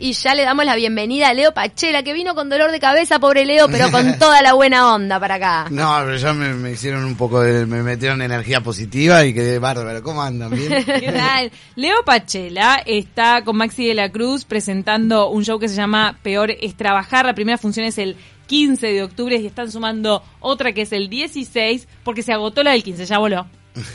y 0.00 0.14
ya 0.14 0.34
le 0.34 0.44
damos 0.44 0.64
la 0.64 0.74
bienvenida 0.74 1.28
a 1.28 1.34
Leo 1.34 1.52
Pachela, 1.52 2.02
que 2.02 2.12
vino 2.12 2.34
con 2.34 2.48
dolor 2.48 2.72
de 2.72 2.80
cabeza, 2.80 3.18
pobre 3.18 3.44
Leo, 3.44 3.68
pero 3.68 3.90
con 3.90 4.18
toda 4.18 4.40
la 4.42 4.54
buena 4.54 4.94
onda 4.94 5.20
para 5.20 5.34
acá. 5.34 5.66
No, 5.70 5.94
pero 6.04 6.16
ya 6.16 6.32
me, 6.32 6.70
hicieron 6.70 7.04
un 7.04 7.16
poco 7.16 7.40
de, 7.40 7.66
me 7.66 7.82
metieron 7.82 8.22
energía 8.22 8.62
positiva 8.62 9.24
y 9.24 9.34
quedé 9.34 9.58
bárbaro. 9.58 10.02
¿Cómo 10.02 10.22
andan? 10.22 10.50
¿Bien? 10.50 10.84
¿Qué 10.84 11.12
tal? 11.12 11.52
Leo 11.76 11.96
Pachela 12.04 12.82
está 12.86 13.44
con 13.44 13.56
Maxi 13.56 13.86
de 13.86 13.94
la 13.94 14.10
Cruz 14.10 14.44
presentando 14.44 15.28
un 15.28 15.44
show 15.44 15.58
que 15.58 15.68
se 15.68 15.76
llama 15.76 16.18
Peor 16.22 16.50
es 16.50 16.74
Trabajar. 16.76 17.26
La 17.26 17.34
primera 17.34 17.58
función 17.58 17.84
es 17.86 17.98
el 17.98 18.16
15 18.46 18.86
de 18.86 19.02
octubre 19.02 19.36
y 19.36 19.46
están 19.46 19.70
sumando 19.70 20.22
otra 20.40 20.72
que 20.72 20.82
es 20.82 20.92
el 20.92 21.08
16 21.08 21.86
porque 22.02 22.22
se 22.22 22.32
agotó 22.32 22.62
la 22.62 22.72
del 22.72 22.82
15, 22.82 23.04
ya 23.04 23.18
voló. 23.18 23.46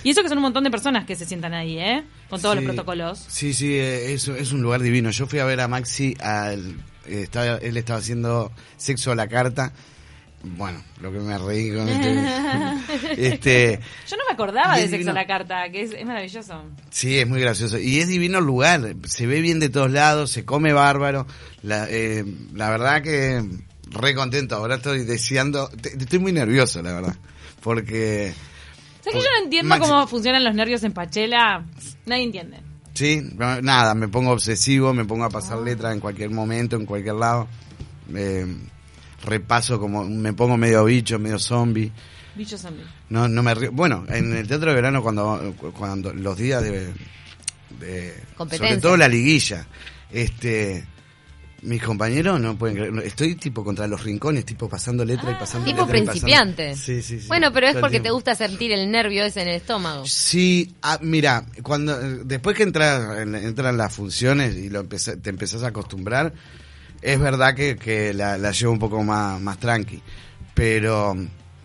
Y 0.03 0.11
eso 0.11 0.23
que 0.23 0.29
son 0.29 0.37
un 0.37 0.43
montón 0.43 0.63
de 0.63 0.71
personas 0.71 1.05
que 1.05 1.15
se 1.15 1.25
sientan 1.25 1.53
ahí, 1.53 1.77
¿eh? 1.77 2.03
Con 2.29 2.41
todos 2.41 2.55
los 2.55 2.63
protocolos. 2.63 3.25
Sí, 3.27 3.53
sí, 3.53 3.73
eh, 3.73 4.13
es, 4.13 4.27
es 4.27 4.51
un 4.51 4.61
lugar 4.61 4.81
divino. 4.81 5.11
Yo 5.11 5.27
fui 5.27 5.39
a 5.39 5.45
ver 5.45 5.59
a 5.59 5.67
Maxi, 5.67 6.15
al, 6.21 6.77
eh, 7.07 7.23
estaba, 7.23 7.57
él 7.57 7.77
estaba 7.77 7.99
haciendo 7.99 8.51
sexo 8.77 9.11
a 9.11 9.15
la 9.15 9.27
carta. 9.27 9.73
Bueno, 10.43 10.83
lo 11.01 11.11
que 11.11 11.19
me 11.19 11.37
reí 11.39 11.73
con 11.73 11.89
este, 11.89 13.17
este 13.27 13.79
Yo 14.07 14.15
no 14.15 14.23
me 14.27 14.33
acordaba 14.33 14.77
de 14.77 14.87
Sexo 14.87 15.09
a 15.09 15.13
la 15.13 15.25
Carta, 15.25 15.69
que 15.71 15.81
es, 15.81 16.05
maravilloso. 16.05 16.63
Sí, 16.91 17.17
es 17.17 17.27
muy 17.27 17.41
gracioso. 17.41 17.79
Y 17.79 17.99
es 17.99 18.07
divino 18.07 18.37
el 18.37 18.45
lugar, 18.45 18.95
se 19.05 19.25
ve 19.25 19.41
bien 19.41 19.59
de 19.59 19.69
todos 19.69 19.89
lados, 19.89 20.29
se 20.29 20.45
come 20.45 20.71
bárbaro. 20.71 21.25
La, 21.63 21.87
eh, 21.89 22.23
la 22.53 22.69
verdad 22.69 23.01
que 23.01 23.43
re 23.89 24.13
contento, 24.13 24.55
ahora 24.55 24.75
estoy 24.75 25.03
deseando, 25.03 25.69
estoy 25.83 26.19
muy 26.19 26.31
nervioso, 26.31 26.81
la 26.83 26.93
verdad, 26.93 27.15
porque 27.61 28.33
¿Sabes 29.05 29.19
que 29.19 29.23
yo 29.23 29.29
no 29.37 29.43
entiendo 29.43 29.79
cómo 29.79 30.07
funcionan 30.07 30.43
los 30.43 30.55
nervios 30.55 30.83
en 30.83 30.91
Pachela? 30.91 31.63
Nadie 32.07 32.23
entiende. 32.23 32.57
Sí, 32.95 33.21
nada, 33.37 33.93
me 33.93 34.07
pongo 34.07 34.31
obsesivo, 34.31 34.95
me 34.95 35.05
pongo 35.05 35.25
a 35.25 35.29
pasar 35.29 35.59
letras 35.59 35.93
en 35.93 35.99
cualquier 35.99 36.31
momento, 36.31 36.75
en 36.75 36.87
cualquier 36.87 37.13
lado. 37.13 37.47
Eh, 38.15 38.47
repaso 39.23 39.79
como, 39.79 40.05
me 40.05 40.33
pongo 40.33 40.57
medio 40.57 40.85
bicho, 40.85 41.19
medio 41.19 41.37
zombie. 41.37 41.91
Bicho 42.35 42.57
zombie. 42.57 42.83
No, 43.09 43.27
no 43.27 43.43
me 43.43 43.53
Bueno, 43.69 44.05
en 44.09 44.35
el 44.35 44.47
teatro 44.47 44.69
de 44.69 44.75
verano 44.75 45.03
cuando, 45.03 45.53
cuando 45.77 46.11
los 46.11 46.35
días 46.35 46.63
de, 46.63 46.91
de 47.79 48.23
sobre 48.37 48.77
todo 48.77 48.97
la 48.97 49.07
liguilla, 49.07 49.67
este 50.09 50.83
mis 51.65 51.81
compañeros 51.81 52.39
no 52.39 52.57
pueden 52.57 52.77
creer. 52.77 52.93
Estoy 53.05 53.35
tipo 53.35 53.63
contra 53.63 53.87
los 53.87 54.03
rincones, 54.03 54.45
tipo 54.45 54.69
pasando 54.69 55.03
letra 55.03 55.31
y 55.31 55.33
ah, 55.33 55.39
pasando 55.39 55.65
tipo 55.65 55.87
principiante. 55.87 56.75
Sí, 56.75 57.01
sí, 57.01 57.19
sí. 57.19 57.27
Bueno, 57.27 57.51
pero 57.51 57.67
es 57.67 57.75
porque 57.77 57.99
te 57.99 58.11
gusta 58.11 58.35
sentir 58.35 58.71
el 58.71 58.89
nervio 58.89 59.23
ese 59.23 59.41
en 59.41 59.49
el 59.49 59.55
estómago. 59.55 60.05
Sí, 60.05 60.75
ah, 60.81 60.99
mira, 61.01 61.45
cuando 61.63 61.97
después 62.23 62.55
que 62.55 62.63
entras, 62.63 63.19
entran 63.19 63.77
las 63.77 63.93
funciones 63.93 64.55
y 64.55 64.69
lo 64.69 64.85
te 64.85 65.29
empezás 65.29 65.63
a 65.63 65.67
acostumbrar, 65.67 66.33
es 67.01 67.19
verdad 67.19 67.55
que, 67.55 67.75
que 67.75 68.13
la, 68.13 68.37
llevo 68.51 68.71
un 68.71 68.79
poco 68.79 69.03
más, 69.03 69.41
más 69.41 69.59
tranqui. 69.59 70.01
Pero 70.53 71.15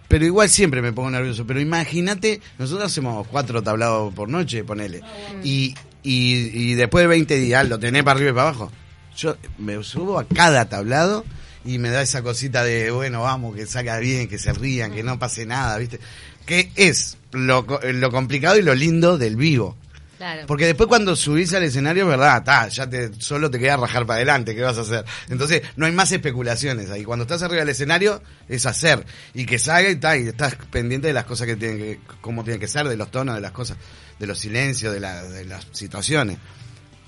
pero 0.09 0.25
igual 0.25 0.49
siempre 0.49 0.83
me 0.83 0.93
pongo 0.93 1.11
nervioso. 1.11 1.47
Pero 1.47 1.61
imagínate, 1.61 2.41
nosotros 2.59 2.87
hacemos 2.87 3.27
cuatro 3.29 3.63
tablados 3.63 4.13
por 4.13 4.29
noche, 4.29 4.65
ponele. 4.65 5.03
Ah, 5.05 5.41
y, 5.45 5.75
y, 6.03 6.51
y 6.53 6.75
después 6.75 7.05
de 7.05 7.09
20 7.09 7.37
días 7.37 7.69
lo 7.69 7.79
tenés 7.79 8.03
para 8.03 8.17
arriba 8.17 8.31
y 8.31 8.35
para 8.35 8.49
abajo 8.49 8.73
yo 9.21 9.37
me 9.59 9.83
subo 9.85 10.19
a 10.19 10.27
cada 10.27 10.69
tablado 10.69 11.25
y 11.65 11.79
me 11.79 11.91
da 11.91 12.01
esa 12.01 12.23
cosita 12.23 12.65
de, 12.65 12.91
bueno, 12.91 13.23
vamos, 13.23 13.55
que 13.55 13.67
salga 13.67 13.99
bien, 13.99 14.29
que 14.29 14.39
se 14.39 14.53
rían, 14.53 14.93
que 14.93 15.03
no 15.03 15.19
pase 15.19 15.45
nada, 15.45 15.77
¿viste? 15.77 16.01
Que 16.47 16.73
es 16.75 17.19
lo, 17.33 17.67
lo 17.83 18.11
complicado 18.11 18.59
y 18.59 18.63
lo 18.63 18.75
lindo 18.75 19.19
del 19.19 19.37
vivo. 19.37 19.77
Claro. 20.17 20.47
Porque 20.47 20.67
después 20.67 20.87
cuando 20.87 21.17
subís 21.17 21.53
al 21.55 21.63
escenario, 21.63 22.07
verdad, 22.07 22.39
está, 22.39 22.69
ya 22.69 22.89
te, 22.89 23.11
solo 23.21 23.51
te 23.51 23.59
queda 23.59 23.79
rajar 23.79 24.05
para 24.05 24.17
adelante, 24.17 24.55
¿qué 24.55 24.63
vas 24.63 24.77
a 24.77 24.83
hacer? 24.83 25.05
Entonces, 25.29 25.63
no 25.77 25.87
hay 25.87 25.93
más 25.93 26.13
especulaciones 26.13 26.91
ahí. 26.91 27.05
Cuando 27.05 27.23
estás 27.23 27.43
arriba 27.43 27.61
del 27.61 27.71
escenario, 27.71 28.23
es 28.49 28.67
hacer. 28.67 29.05
Y 29.33 29.47
que 29.47 29.59
salga 29.59 29.89
y, 29.89 29.93
está 29.93 30.19
y 30.19 30.29
estás 30.29 30.57
pendiente 30.71 31.07
de 31.07 31.15
las 31.15 31.25
cosas 31.25 31.47
que 31.47 31.57
tienen 31.57 31.79
que, 31.79 32.01
cómo 32.21 32.45
tienen 32.45 32.61
que 32.61 32.69
ser, 32.69 32.87
de 32.87 32.97
los 32.97 33.11
tonos, 33.11 33.35
de 33.35 33.41
las 33.41 33.53
cosas, 33.53 33.79
de 34.19 34.27
los 34.27 34.39
silencios, 34.39 34.93
de, 34.93 35.01
la, 35.01 35.23
de 35.23 35.47
las 35.47 35.67
situaciones. 35.73 36.37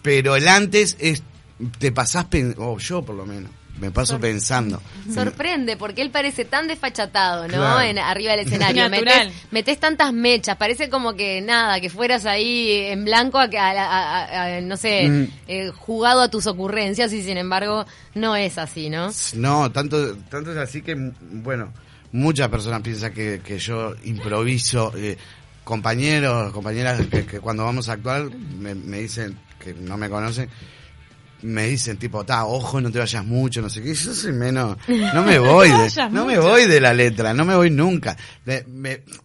Pero 0.02 0.34
el 0.34 0.48
antes 0.48 0.96
es 0.98 1.22
te 1.78 1.92
pasás, 1.92 2.26
o 2.56 2.78
yo 2.78 3.02
por 3.02 3.14
lo 3.14 3.26
menos, 3.26 3.50
me 3.80 3.90
paso 3.90 4.20
pensando. 4.20 4.80
Sorprende, 5.12 5.76
porque 5.76 6.02
él 6.02 6.10
parece 6.10 6.44
tan 6.44 6.68
desfachatado, 6.68 7.48
¿no? 7.48 7.80
En, 7.80 7.98
arriba 7.98 8.32
del 8.32 8.40
escenario. 8.46 8.88
metes, 8.88 9.32
metes, 9.50 9.80
tantas 9.80 10.12
mechas, 10.12 10.56
parece 10.56 10.88
como 10.88 11.14
que 11.14 11.40
nada, 11.40 11.80
que 11.80 11.90
fueras 11.90 12.26
ahí 12.26 12.70
en 12.70 13.04
blanco, 13.04 13.38
a, 13.38 14.60
no 14.62 14.76
sé, 14.76 15.08
mm. 15.08 15.28
eh, 15.48 15.70
jugado 15.74 16.22
a 16.22 16.28
tus 16.28 16.46
ocurrencias 16.46 17.12
y 17.12 17.22
sin 17.22 17.38
embargo 17.38 17.84
no 18.14 18.36
es 18.36 18.58
así, 18.58 18.90
¿no? 18.90 19.10
No, 19.34 19.72
tanto, 19.72 20.16
tanto 20.30 20.52
es 20.52 20.58
así 20.58 20.82
que, 20.82 20.94
bueno, 21.20 21.72
muchas 22.12 22.48
personas 22.48 22.82
piensan 22.82 23.12
que, 23.12 23.58
yo 23.58 23.94
improviso. 24.04 24.92
Eh, 24.96 25.16
compañeros, 25.64 26.52
compañeras 26.52 27.00
que, 27.06 27.40
cuando 27.40 27.64
vamos 27.64 27.88
a 27.88 27.92
actuar 27.92 28.28
me, 28.58 28.74
me 28.74 28.98
dicen 28.98 29.38
que 29.60 29.72
no 29.74 29.96
me 29.96 30.10
conocen 30.10 30.48
me 31.42 31.66
dicen 31.66 31.96
tipo, 31.96 32.24
ta, 32.24 32.44
ojo, 32.44 32.80
no 32.80 32.90
te 32.90 32.98
vayas 32.98 33.24
mucho, 33.24 33.60
no 33.60 33.68
sé 33.68 33.82
qué, 33.82 33.94
yo 33.94 34.14
soy 34.14 34.32
menos, 34.32 34.76
no 35.14 35.22
me 35.22 35.38
voy 35.38 35.68
de, 35.68 36.10
no 36.10 36.26
me 36.26 36.38
voy 36.38 36.66
de 36.66 36.80
la 36.80 36.94
letra, 36.94 37.34
no 37.34 37.44
me 37.44 37.54
voy 37.54 37.70
nunca. 37.70 38.16
Me, 38.44 38.64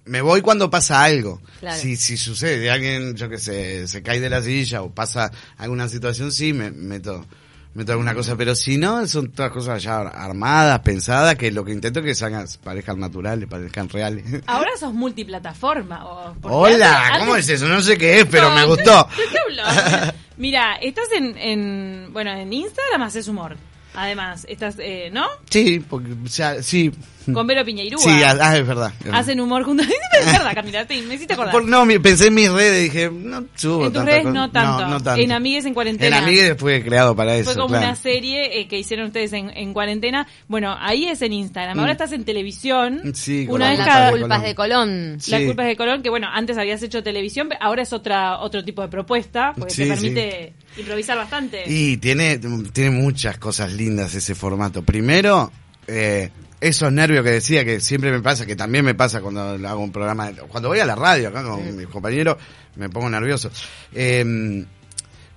me, 0.05 0.21
voy 0.21 0.41
cuando 0.41 0.69
pasa 0.69 1.03
algo. 1.03 1.41
Si, 1.75 1.95
si 1.95 2.17
sucede, 2.17 2.69
alguien, 2.69 3.15
yo 3.15 3.29
que 3.29 3.37
sé, 3.37 3.87
se 3.87 4.01
cae 4.01 4.19
de 4.19 4.29
la 4.29 4.41
silla 4.41 4.81
o 4.81 4.93
pasa 4.93 5.31
alguna 5.57 5.87
situación, 5.87 6.31
sí, 6.31 6.53
me 6.53 6.71
meto, 6.71 7.25
meto 7.73 7.91
alguna 7.91 8.13
cosa, 8.13 8.35
pero 8.35 8.55
si 8.55 8.77
no, 8.77 9.05
son 9.07 9.31
todas 9.31 9.51
cosas 9.51 9.81
ya 9.81 9.99
armadas, 9.99 10.79
pensadas, 10.79 11.35
que 11.35 11.51
lo 11.51 11.63
que 11.63 11.71
intento 11.71 11.99
es 11.99 12.05
que 12.05 12.15
salgan, 12.15 12.47
parezcan 12.63 12.99
naturales, 12.99 13.47
parezcan 13.47 13.89
reales. 13.89 14.25
Ahora 14.47 14.71
sos 14.79 14.93
multiplataforma. 14.93 16.05
Hola, 16.41 17.17
¿cómo 17.19 17.35
es 17.35 17.47
eso? 17.49 17.67
No 17.67 17.81
sé 17.81 17.97
qué 17.97 18.21
es, 18.21 18.25
pero 18.25 18.51
me 18.51 18.65
gustó. 18.65 19.07
Mira, 20.37 20.75
estás 20.75 21.11
en, 21.15 21.37
en, 21.37 22.13
bueno, 22.13 22.31
en 22.31 22.51
Instagram 22.53 23.01
haces 23.01 23.27
humor. 23.27 23.57
Además, 23.95 24.45
estás, 24.47 24.75
eh, 24.79 25.09
¿no? 25.11 25.25
Sí, 25.49 25.79
porque, 25.79 26.11
o 26.11 26.27
sea, 26.27 26.61
sí. 26.61 26.91
Con 27.33 27.47
Vero 27.47 27.65
Piñeirúa. 27.65 27.99
Sí, 27.99 28.09
ah, 28.23 28.57
es 28.57 28.67
verdad. 28.67 28.93
Hacen 29.11 29.39
humor 29.39 29.63
juntos. 29.63 29.87
es 30.19 30.25
verdad, 30.25 30.53
Camila, 30.53 30.85
me 30.89 31.15
hiciste 31.15 31.33
acordar. 31.33 31.63
no, 31.63 31.85
pensé 32.01 32.27
en 32.27 32.33
mis 32.33 32.51
redes, 32.51 32.83
dije, 32.83 33.09
no 33.11 33.45
subo 33.55 33.87
En 33.87 33.93
tus 33.93 34.05
redes 34.05 34.25
no 34.25 34.51
tanto. 34.51 35.15
En 35.15 35.31
Amigues 35.31 35.65
en 35.65 35.73
Cuarentena. 35.73 36.17
En 36.17 36.23
Amigues 36.23 36.55
fue 36.57 36.83
creado 36.83 37.15
para 37.15 37.35
eso, 37.35 37.53
Fue 37.53 37.61
como 37.61 37.77
una 37.77 37.95
serie 37.95 38.59
eh, 38.59 38.67
que 38.67 38.79
hicieron 38.79 39.07
ustedes 39.07 39.33
en, 39.33 39.51
en, 39.55 39.73
cuarentena. 39.73 40.27
Bueno, 40.47 40.75
ahí 40.79 41.05
es 41.05 41.21
en 41.21 41.33
Instagram. 41.33 41.77
Ahora 41.79 41.91
mm. 41.91 41.95
estás 41.95 42.11
en 42.13 42.23
televisión. 42.23 43.01
Sí, 43.13 43.47
una 43.49 43.69
vez 43.69 43.79
cada... 43.79 44.11
Las 44.11 44.19
culpas 44.19 44.43
de 44.43 44.55
Colón. 44.55 45.17
Las 45.27 45.41
culpas 45.43 45.65
de 45.67 45.75
Colón, 45.75 46.01
que 46.01 46.09
bueno, 46.09 46.27
antes 46.31 46.57
habías 46.57 46.81
hecho 46.83 47.03
televisión, 47.03 47.49
ahora 47.59 47.83
es 47.83 47.93
otra 47.93 48.39
otro 48.39 48.63
tipo 48.63 48.81
de 48.81 48.87
propuesta, 48.87 49.53
porque 49.57 49.73
te 49.73 49.87
permite 49.87 50.53
improvisar 50.77 51.17
bastante. 51.17 51.63
Y 51.67 51.97
tiene, 51.97 52.39
tiene 52.73 52.91
muchas 52.91 53.37
cosas 53.37 53.73
lindas 53.73 54.13
ese 54.15 54.35
formato. 54.35 54.83
Primero, 54.83 55.51
eh, 55.87 56.29
esos 56.59 56.91
nervios 56.91 57.23
que 57.23 57.31
decía 57.31 57.63
que 57.63 57.79
siempre 57.79 58.11
me 58.11 58.21
pasa, 58.21 58.45
que 58.45 58.55
también 58.55 58.83
me 58.83 58.95
pasa 58.95 59.21
cuando 59.21 59.41
hago 59.41 59.79
un 59.79 59.91
programa, 59.91 60.31
cuando 60.47 60.69
voy 60.69 60.79
a 60.79 60.85
la 60.85 60.95
radio 60.95 61.29
acá 61.29 61.43
con 61.43 61.75
mis 61.75 61.87
compañeros, 61.87 62.37
me 62.75 62.89
pongo 62.89 63.09
nervioso. 63.09 63.51
Em, 63.93 64.65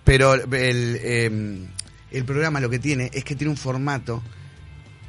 pero 0.02 0.34
el, 0.34 1.00
em, 1.02 1.66
el 2.10 2.24
programa 2.24 2.60
lo 2.60 2.70
que 2.70 2.78
tiene 2.78 3.10
es 3.12 3.24
que 3.24 3.34
tiene 3.34 3.50
un 3.50 3.56
formato 3.56 4.22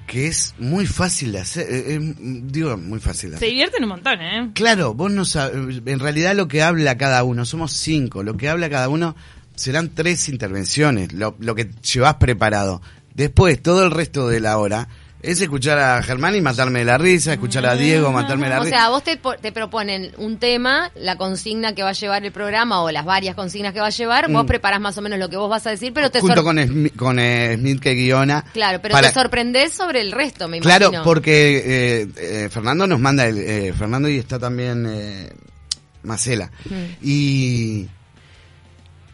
que 0.05 0.27
es 0.27 0.53
muy 0.59 0.85
fácil 0.85 1.31
de 1.31 1.39
hacer, 1.39 1.65
eh, 1.69 1.97
digo, 2.01 2.75
muy 2.75 2.99
fácil 2.99 3.29
de 3.29 3.37
hacer. 3.37 3.47
Se 3.47 3.51
divierten 3.51 3.83
un 3.83 3.89
montón, 3.89 4.21
¿eh? 4.21 4.51
Claro, 4.53 4.93
vos 4.93 5.09
no 5.09 5.23
sabes, 5.23 5.81
en 5.85 5.99
realidad 5.99 6.35
lo 6.35 6.49
que 6.49 6.61
habla 6.61 6.97
cada 6.97 7.23
uno, 7.23 7.45
somos 7.45 7.71
cinco, 7.71 8.21
lo 8.21 8.35
que 8.35 8.49
habla 8.49 8.69
cada 8.69 8.89
uno 8.89 9.15
serán 9.55 9.91
tres 9.95 10.27
intervenciones, 10.27 11.13
lo, 11.13 11.37
lo 11.39 11.55
que 11.55 11.69
llevas 11.81 12.15
preparado. 12.15 12.81
Después, 13.13 13.61
todo 13.61 13.85
el 13.85 13.91
resto 13.91 14.27
de 14.27 14.41
la 14.41 14.57
hora 14.57 14.89
es 15.21 15.39
escuchar 15.39 15.77
a 15.77 16.01
Germán 16.01 16.35
y 16.35 16.41
matarme 16.41 16.79
de 16.79 16.85
la 16.85 16.97
risa, 16.97 17.33
escuchar 17.33 17.65
a 17.65 17.75
Diego, 17.75 18.11
matarme 18.11 18.45
de 18.45 18.49
la 18.49 18.59
risa. 18.59 18.75
O 18.75 18.77
sea, 18.77 18.89
vos 18.89 19.03
te, 19.03 19.19
te, 19.41 19.51
proponen 19.51 20.11
un 20.17 20.37
tema, 20.37 20.91
la 20.95 21.15
consigna 21.15 21.75
que 21.75 21.83
va 21.83 21.89
a 21.89 21.93
llevar 21.93 22.25
el 22.25 22.31
programa 22.31 22.81
o 22.81 22.91
las 22.91 23.05
varias 23.05 23.35
consignas 23.35 23.73
que 23.73 23.79
va 23.79 23.87
a 23.87 23.91
llevar, 23.91 24.31
vos 24.31 24.43
mm. 24.43 24.47
preparás 24.47 24.81
más 24.81 24.97
o 24.97 25.01
menos 25.01 25.19
lo 25.19 25.29
que 25.29 25.37
vos 25.37 25.49
vas 25.49 25.65
a 25.67 25.69
decir, 25.69 25.93
pero 25.93 26.09
te 26.09 26.21
Junto 26.21 26.43
con, 26.43 26.57
con 26.95 27.17
Smith 27.17 27.79
que 27.79 27.93
guiona. 27.93 28.45
Claro, 28.53 28.79
pero 28.81 28.99
te 28.99 29.11
sorprendés 29.11 29.73
sobre 29.73 30.01
el 30.01 30.11
resto, 30.11 30.47
me 30.47 30.57
imagino. 30.57 30.89
Claro, 30.89 31.03
porque 31.03 31.57
eh, 31.57 32.07
eh, 32.17 32.49
Fernando 32.49 32.87
nos 32.87 32.99
manda, 32.99 33.25
el, 33.27 33.37
eh, 33.37 33.73
Fernando 33.73 34.09
y 34.09 34.17
está 34.17 34.39
también 34.39 34.87
Macela. 36.03 36.51
Mm. 36.65 36.73
Y 37.03 37.87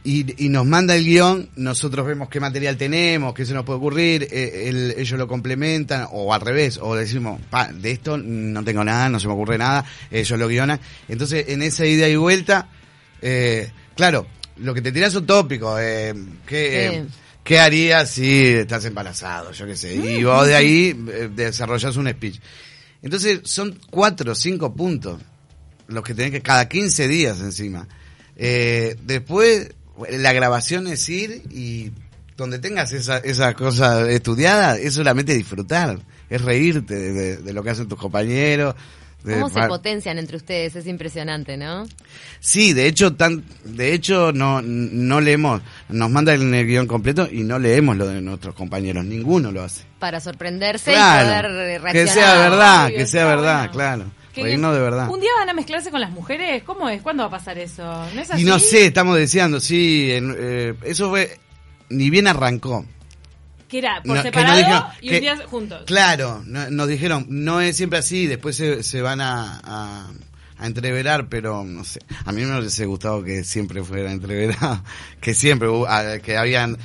y, 0.08 0.50
nos 0.50 0.66
manda 0.66 0.96
el 0.96 1.04
guion, 1.04 1.50
nosotros 1.58 2.08
vemos 2.08 2.30
qué 2.30 2.40
material 2.40 2.78
tenemos, 2.78 3.34
qué 3.34 3.46
se 3.46 3.54
nos 3.54 3.66
puede 3.66 3.78
ocurrir, 3.78 4.28
eh, 4.32 4.94
ellos 4.98 5.20
lo 5.20 5.28
complementan, 5.28 6.08
o 6.12 6.34
al 6.34 6.42
revés, 6.42 6.80
o 6.82 6.96
decimos, 6.96 7.42
pa, 7.50 7.68
de 7.74 7.92
esto 7.92 8.18
no 8.18 8.64
tengo 8.64 8.84
nada, 8.84 9.10
no 9.10 9.20
se 9.20 9.28
me 9.28 9.34
ocurre 9.34 9.58
nada, 9.58 9.86
ellos 10.10 10.40
lo 10.40 10.48
guionan. 10.48 10.80
Entonces, 11.08 11.46
en 11.50 11.62
esa 11.62 11.86
ida 11.86 12.08
y 12.08 12.16
vuelta, 12.16 12.70
eh, 13.22 13.70
claro, 13.96 14.28
lo 14.58 14.74
que 14.74 14.82
te 14.82 14.92
tiras 14.92 15.14
son 15.14 15.26
tópicos, 15.26 15.80
eh, 15.82 16.14
que, 16.46 17.06
¿qué 17.44 17.60
harías 17.60 18.10
si 18.10 18.46
estás 18.46 18.86
embarazado? 18.86 19.52
Yo 19.52 19.66
qué 19.66 19.76
sé. 19.76 19.96
Y 19.96 20.24
vos 20.24 20.48
de 20.48 20.56
ahí 20.56 21.06
eh, 21.10 21.30
desarrollas 21.34 21.98
un 21.98 22.10
speech. 22.10 22.40
Entonces 23.02 23.42
son 23.44 23.80
cuatro 23.90 24.32
o 24.32 24.36
cinco 24.36 24.74
puntos 24.74 25.22
los 25.88 26.04
que 26.04 26.14
tenés 26.14 26.32
que 26.32 26.42
cada 26.42 26.68
15 26.68 27.08
días 27.08 27.40
encima. 27.40 27.88
Eh, 28.36 28.96
después 29.04 29.72
la 30.10 30.34
grabación 30.34 30.88
es 30.88 31.08
ir 31.10 31.44
y 31.50 31.92
donde 32.36 32.60
tengas 32.60 32.94
esa, 32.94 33.18
esa 33.18 33.54
cosa 33.54 34.10
estudiada 34.10 34.78
es 34.78 34.94
solamente 34.94 35.34
disfrutar, 35.34 36.00
es 36.30 36.42
reírte 36.42 36.96
de, 36.96 37.54
lo 37.54 37.64
que 37.64 37.72
hacen 37.72 37.88
tus 37.88 37.98
compañeros. 38.00 38.76
¿Cómo 39.24 39.50
se 39.50 39.62
potencian 39.64 40.20
entre 40.20 40.38
ustedes? 40.38 40.76
Es 40.76 40.88
impresionante, 40.88 41.58
¿no? 41.58 41.86
Sí, 42.40 42.72
de 42.72 42.88
hecho, 42.88 43.16
tan, 43.16 43.44
de 43.66 43.94
hecho 43.94 44.32
no, 44.32 44.62
no 44.62 45.20
leemos, 45.20 45.62
nos 45.90 46.10
mandan 46.10 46.54
el 46.54 46.68
guion 46.68 46.88
completo 46.88 47.28
y 47.30 47.44
no 47.44 47.60
leemos 47.60 47.98
lo 47.98 48.08
de 48.08 48.22
nuestros 48.22 48.56
compañeros, 48.56 49.04
ninguno 49.04 49.52
lo 49.52 49.64
hace. 49.64 49.84
Para 50.00 50.22
sorprenderse 50.22 50.92
y 50.92 50.96
poder 50.96 51.46
reaccionar. 51.82 51.92
Que 51.92 52.08
sea 52.08 52.36
verdad, 52.36 52.88
que 52.90 53.06
sea 53.06 53.26
verdad, 53.26 53.72
claro 53.72 54.06
de 54.44 54.80
verdad. 54.80 55.10
¿Un 55.10 55.20
día 55.20 55.30
van 55.38 55.50
a 55.50 55.54
mezclarse 55.54 55.92
con 55.92 56.02
las 56.02 56.12
mujeres? 56.12 56.64
¿Cómo 56.64 56.90
es? 56.90 57.02
¿Cuándo 57.02 57.24
va 57.24 57.28
a 57.28 57.32
pasar 57.32 57.58
eso? 57.58 57.84
¿No 58.14 58.22
es 58.22 58.32
así? 58.32 58.42
Y 58.42 58.46
no 58.46 58.60
sé, 58.60 58.88
estamos 58.88 59.18
deseando, 59.18 59.60
sí. 59.60 60.10
Eh, 60.12 60.74
eso 60.84 61.10
fue. 61.10 61.40
Ni 61.90 62.10
bien 62.10 62.28
arrancó. 62.28 62.86
Que 63.68 63.80
era 63.80 64.02
por 64.02 64.22
separado 64.22 64.88
y 65.02 65.14
un 65.14 65.22
día 65.22 65.38
juntos. 65.46 65.84
Claro, 65.86 66.42
nos 66.46 66.88
dijeron, 66.88 67.26
no 67.30 67.60
es 67.60 67.76
siempre 67.76 68.00
así, 68.00 68.26
después 68.26 68.56
se, 68.56 69.02
van 69.02 69.20
a, 69.20 70.08
a, 70.58 70.66
entreverar, 70.66 71.28
pero 71.28 71.66
no 71.66 71.84
sé. 71.84 72.00
A 72.24 72.32
mí 72.32 72.46
me 72.46 72.58
hubiese 72.58 72.86
gustado 72.86 73.24
que 73.24 73.44
siempre 73.44 73.84
fuera 73.84 74.12
entreverado, 74.12 74.84
que 75.22 75.34
siempre, 75.34 75.68
que 76.24 76.38
habían 76.38 76.78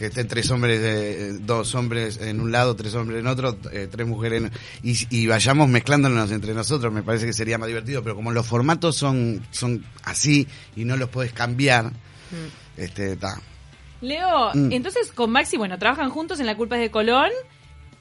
que 0.00 0.06
estén 0.06 0.28
tres 0.28 0.50
hombres, 0.50 0.80
eh, 0.82 1.36
dos 1.42 1.74
hombres 1.74 2.18
en 2.22 2.40
un 2.40 2.50
lado, 2.50 2.74
tres 2.74 2.94
hombres 2.94 3.20
en 3.20 3.26
otro, 3.26 3.58
eh, 3.70 3.86
tres 3.90 4.06
mujeres 4.06 4.44
en, 4.44 4.50
y, 4.82 4.96
y, 5.10 5.26
vayamos 5.26 5.68
mezclándonos 5.68 6.30
entre 6.30 6.54
nosotros, 6.54 6.90
me 6.90 7.02
parece 7.02 7.26
que 7.26 7.34
sería 7.34 7.58
más 7.58 7.68
divertido, 7.68 8.02
pero 8.02 8.16
como 8.16 8.32
los 8.32 8.46
formatos 8.46 8.96
son, 8.96 9.46
son 9.50 9.84
así 10.04 10.48
y 10.74 10.86
no 10.86 10.96
los 10.96 11.10
puedes 11.10 11.34
cambiar, 11.34 11.90
mm. 11.90 12.78
este, 12.78 13.12
está. 13.12 13.42
Leo, 14.00 14.52
mm. 14.54 14.72
entonces 14.72 15.12
con 15.12 15.32
Maxi, 15.32 15.58
bueno, 15.58 15.78
trabajan 15.78 16.08
juntos 16.08 16.40
en 16.40 16.46
La 16.46 16.56
Culpa 16.56 16.76
es 16.76 16.80
de 16.80 16.90
Colón 16.90 17.28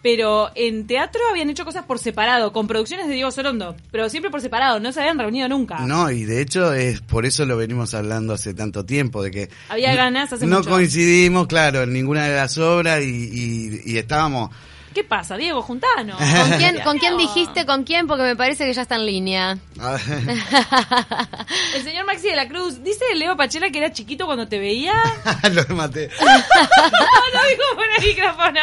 pero 0.02 0.50
en 0.56 0.88
teatro 0.88 1.22
habían 1.30 1.50
hecho 1.50 1.66
cosas 1.66 1.86
por 1.86 2.00
separado, 2.00 2.54
con 2.54 2.68
producciones 2.68 3.08
de 3.08 3.14
Diego 3.14 3.32
Sorondo, 3.32 3.76
pero 3.92 4.10
siempre 4.10 4.32
por 4.32 4.42
separado, 4.42 4.80
no 4.80 4.92
se 4.92 5.02
habían 5.02 5.20
reunido 5.20 5.48
nunca. 5.50 5.80
No, 5.80 6.10
y 6.10 6.26
de 6.26 6.42
hecho 6.42 6.74
es 6.74 7.02
por 7.02 7.26
eso 7.26 7.46
lo 7.46 7.58
venimos 7.58 7.94
hablando 7.94 8.34
hace 8.34 8.54
tanto 8.54 8.86
tiempo, 8.86 9.24
de 9.24 9.32
que... 9.32 9.50
Había 9.70 9.96
ganas 9.96 10.32
hace 10.32 10.46
No 10.46 10.64
coincidimos, 10.64 11.48
claro, 11.48 11.84
en 11.84 11.94
ninguna 11.94 12.28
de 12.28 12.36
las 12.36 12.58
obras 12.58 13.02
y, 13.02 13.82
y 13.86 13.98
estábamos 13.98 14.52
¿Qué 14.94 15.04
pasa, 15.04 15.36
Diego? 15.38 15.62
Juntanos. 15.62 16.18
¿Con 16.18 16.58
quién, 16.58 16.80
¿Con 16.84 16.98
quién 16.98 17.16
dijiste 17.18 17.66
con 17.66 17.84
quién? 17.84 18.08
Porque 18.08 18.24
me 18.24 18.36
parece 18.36 18.66
que 18.66 18.74
ya 18.74 18.82
está 18.82 18.96
en 18.96 19.06
línea. 19.06 19.58
el 21.76 21.84
señor 21.84 22.06
Maxi 22.06 22.30
de 22.30 22.36
la 22.36 22.48
Cruz, 22.48 22.84
dice 22.84 23.06
Leo 23.16 23.38
Pachela 23.38 23.70
que 23.70 23.78
era 23.78 23.92
chiquito 23.92 24.26
cuando 24.26 24.48
te 24.48 24.58
veía. 24.60 24.94
Lo 25.52 25.64
maté. 25.76 26.10
no, 26.20 26.26
no 26.26 27.44
dijo 27.50 27.64
por 27.76 27.86
el 27.98 28.08
micrófono. 28.08 28.62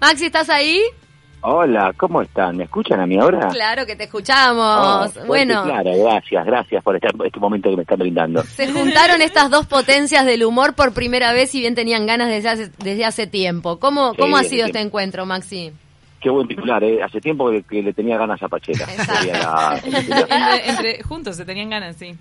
Maxi, 0.00 0.26
¿estás 0.26 0.48
ahí? 0.48 0.80
Hola, 1.42 1.92
¿cómo 1.96 2.22
están? 2.22 2.56
¿Me 2.56 2.64
escuchan 2.64 3.00
a 3.00 3.06
mí 3.06 3.18
ahora? 3.18 3.48
Claro 3.48 3.84
que 3.84 3.96
te 3.96 4.04
escuchamos. 4.04 5.12
Oh, 5.16 5.26
bueno. 5.26 5.64
Claro, 5.64 5.90
gracias, 6.02 6.46
gracias 6.46 6.82
por 6.82 6.96
este, 6.96 7.08
este, 7.24 7.38
momento 7.38 7.70
que 7.70 7.76
me 7.76 7.82
están 7.82 7.98
brindando. 7.98 8.42
Se 8.42 8.70
juntaron 8.72 9.20
estas 9.20 9.50
dos 9.50 9.66
potencias 9.66 10.24
del 10.24 10.44
humor 10.44 10.74
por 10.74 10.92
primera 10.92 11.32
vez, 11.34 11.54
y 11.54 11.60
bien 11.60 11.74
tenían 11.74 12.06
ganas 12.06 12.28
desde 12.28 12.48
hace, 12.48 12.70
desde 12.78 13.04
hace 13.04 13.26
tiempo. 13.26 13.78
¿Cómo, 13.78 14.14
cómo 14.14 14.38
ha 14.38 14.44
sido 14.44 14.66
este 14.66 14.80
encuentro, 14.80 15.26
Maxi? 15.26 15.72
Qué 16.20 16.30
buen 16.30 16.48
titular, 16.48 16.82
¿eh? 16.84 17.02
Hace 17.02 17.20
tiempo 17.20 17.50
que, 17.68 17.82
le 17.82 17.92
tenía 17.94 18.18
ganas 18.18 18.42
a 18.42 18.48
Pachela. 18.48 18.86
entre, 20.66 21.02
juntos 21.02 21.36
se 21.36 21.46
tenían 21.46 21.70
ganas, 21.70 21.96
sí. 21.96 22.14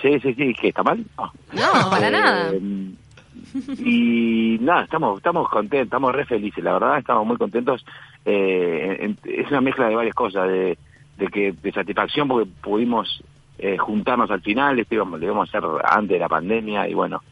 Sí, 0.00 0.20
sí, 0.20 0.34
sí, 0.34 0.54
¿que 0.60 0.68
está 0.68 0.84
mal? 0.84 1.04
No, 1.16 1.90
para 1.90 2.10
nada. 2.10 2.52
Y 3.78 4.58
nada, 4.60 4.84
estamos, 4.84 5.18
estamos 5.18 5.48
contentos, 5.48 5.86
estamos 5.86 6.14
re 6.14 6.24
felices, 6.24 6.62
la 6.62 6.74
verdad, 6.74 6.98
estamos 6.98 7.26
muy 7.26 7.36
contentos. 7.36 7.84
Eh, 8.24 9.14
es 9.24 9.48
una 9.50 9.60
mezcla 9.60 9.88
de 9.88 9.96
varias 9.96 10.14
cosas, 10.14 10.48
de, 10.48 10.76
que 11.32 11.52
de 11.52 11.72
satisfacción 11.72 12.28
porque 12.28 12.50
pudimos 12.60 13.22
eh, 13.58 13.76
juntarnos 13.78 14.30
al 14.30 14.40
final, 14.40 14.78
esto 14.78 14.94
íbamos, 14.94 15.20
lo 15.20 15.26
íbamos 15.26 15.54
a 15.54 15.58
hacer 15.58 15.70
antes 15.84 16.10
de 16.10 16.18
la 16.18 16.28
pandemia 16.28 16.88
y 16.88 16.94
bueno, 16.94 17.22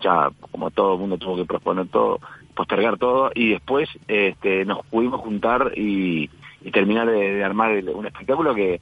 ya 0.00 0.30
como 0.50 0.70
todo 0.70 0.94
el 0.94 1.00
mundo 1.00 1.18
tuvo 1.18 1.36
que 1.36 1.44
proponer 1.44 1.88
todo, 1.88 2.20
postergar 2.54 2.98
todo 2.98 3.30
y 3.34 3.50
después 3.50 3.88
este, 4.08 4.64
nos 4.64 4.84
pudimos 4.86 5.20
juntar 5.20 5.72
y, 5.76 6.28
terminar 6.72 7.08
de, 7.08 7.42
armar 7.42 7.82
un 7.94 8.06
espectáculo 8.06 8.54
que 8.54 8.80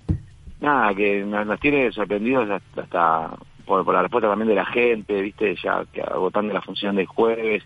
nada, 0.61 0.93
que 0.95 1.25
nos, 1.25 1.61
tiene 1.61 1.93
sorprendidos 1.93 2.51
hasta, 2.77 3.31
por, 3.69 3.85
por, 3.85 3.95
la 3.95 4.03
respuesta 4.03 4.29
también 4.29 4.49
de 4.49 4.55
la 4.55 4.67
gente, 4.67 5.21
viste, 5.21 5.55
ya 5.63 5.85
que 5.93 6.01
agotando 6.01 6.53
la 6.53 6.63
función 6.63 6.97
del 6.97 7.07
jueves, 7.07 7.63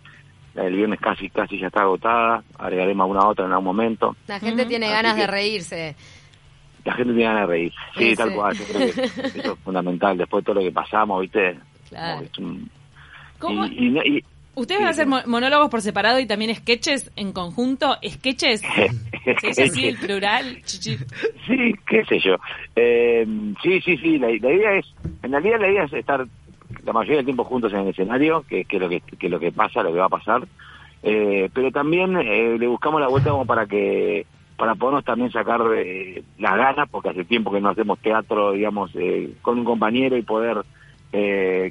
el 0.54 0.75
viernes 0.75 1.00
casi 1.00 1.31
casi 1.31 1.58
ya 1.58 1.69
está 1.69 1.82
agotada, 1.82 2.43
agregaremos 2.58 3.04
alguna 3.04 3.26
otra 3.26 3.46
en 3.46 3.52
algún 3.52 3.64
momento. 3.64 4.16
La 4.26 4.38
gente 4.38 4.66
tiene 4.66 4.90
ganas 4.90 5.16
de 5.16 5.26
reírse. 5.26 5.96
La 6.84 6.94
gente 6.94 7.14
tiene 7.14 7.28
ganas 7.32 7.43
de 7.43 7.46
reír, 7.46 7.72
sí, 7.96 8.16
tal 8.16 8.34
cual, 8.34 8.56
yo 8.56 8.64
creo 8.64 8.93
que 8.93 9.00
eso 9.04 9.52
es 9.52 9.58
fundamental, 9.60 10.19
después 10.19 10.43
de 10.43 10.46
todo 10.46 10.56
lo 10.56 10.62
que 10.62 10.72
pasamos, 10.72 11.20
¿viste? 11.20 11.58
Claro. 11.93 12.26
¿Cómo? 13.38 13.66
¿Ustedes 14.54 14.81
van 14.81 14.88
a 14.88 14.90
hacer 14.90 15.06
monólogos 15.06 15.70
por 15.70 15.81
separado 15.81 16.20
y 16.20 16.26
también 16.26 16.54
sketches 16.54 17.10
en 17.16 17.32
conjunto? 17.32 17.96
¿Sketches? 18.06 18.62
¿Se 19.52 19.62
así 19.62 19.87
el 19.87 19.96
plural? 19.96 20.60
Sí, 20.64 21.75
qué 21.87 22.04
sé 22.04 22.20
yo. 22.20 22.37
Eh, 22.76 23.26
sí, 23.62 23.81
sí, 23.81 23.96
sí, 23.96 24.19
la, 24.19 24.28
la 24.28 24.52
idea 24.52 24.75
es, 24.75 24.87
en 25.22 25.32
realidad 25.32 25.60
la 25.60 25.70
idea 25.70 25.84
es 25.84 25.93
estar 25.93 26.26
la 26.84 26.93
mayoría 26.93 27.16
del 27.16 27.26
tiempo 27.26 27.44
juntos 27.44 27.72
en 27.72 27.81
el 27.81 27.88
escenario, 27.88 28.44
que, 28.49 28.66
es 28.69 28.81
lo 28.81 28.88
que, 28.88 29.00
que 29.00 29.28
lo 29.28 29.38
que 29.38 29.52
pasa, 29.52 29.82
lo 29.82 29.93
que 29.93 29.99
va 29.99 30.06
a 30.06 30.10
pasar. 30.10 30.43
Eh, 31.02 31.50
pero 31.52 31.70
también 31.70 32.16
eh, 32.16 32.56
le 32.58 32.66
buscamos 32.66 33.00
la 33.00 33.08
vuelta 33.08 33.31
como 33.31 33.46
para 33.46 33.66
que 33.66 34.26
para 34.56 34.76
podernos 34.76 35.05
también 35.05 35.32
sacar 35.32 35.60
eh, 35.75 36.22
las 36.38 36.56
ganas, 36.56 36.88
porque 36.88 37.08
hace 37.08 37.25
tiempo 37.25 37.50
que 37.50 37.60
no 37.60 37.70
hacemos 37.70 37.98
teatro, 37.98 38.52
digamos, 38.52 38.93
eh, 38.94 39.34
con 39.43 39.58
un 39.58 39.64
compañero 39.64 40.16
y 40.16 40.22
poder 40.22 40.62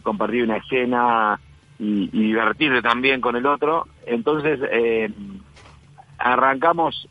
compartir 0.03 0.43
una 0.43 0.57
escena 0.57 1.39
y, 1.81 2.09
y 2.13 2.27
divertirte 2.27 2.81
también 2.81 3.19
con 3.19 3.35
el 3.35 3.45
otro. 3.45 3.87
Entonces, 4.05 4.59
arrancamos, 6.17 7.09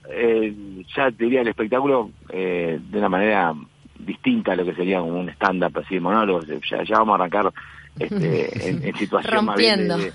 ya 0.96 1.10
diría, 1.10 1.40
el 1.42 1.48
espectáculo 1.48 2.10
de 2.30 2.80
una 2.92 3.08
manera 3.08 3.52
distinta 3.98 4.52
a 4.52 4.56
lo 4.56 4.64
que 4.64 4.74
sería 4.74 5.02
un 5.02 5.28
stand-up 5.30 5.78
así 5.78 5.96
de 5.96 6.00
monólogos. 6.00 6.46
Ya, 6.70 6.82
ya 6.84 6.98
vamos 6.98 7.12
a 7.12 7.14
arrancar 7.16 7.52
este, 7.98 8.68
en, 8.88 8.96
situación 8.96 9.46
Rompiendo. 9.46 9.98
de, 9.98 10.12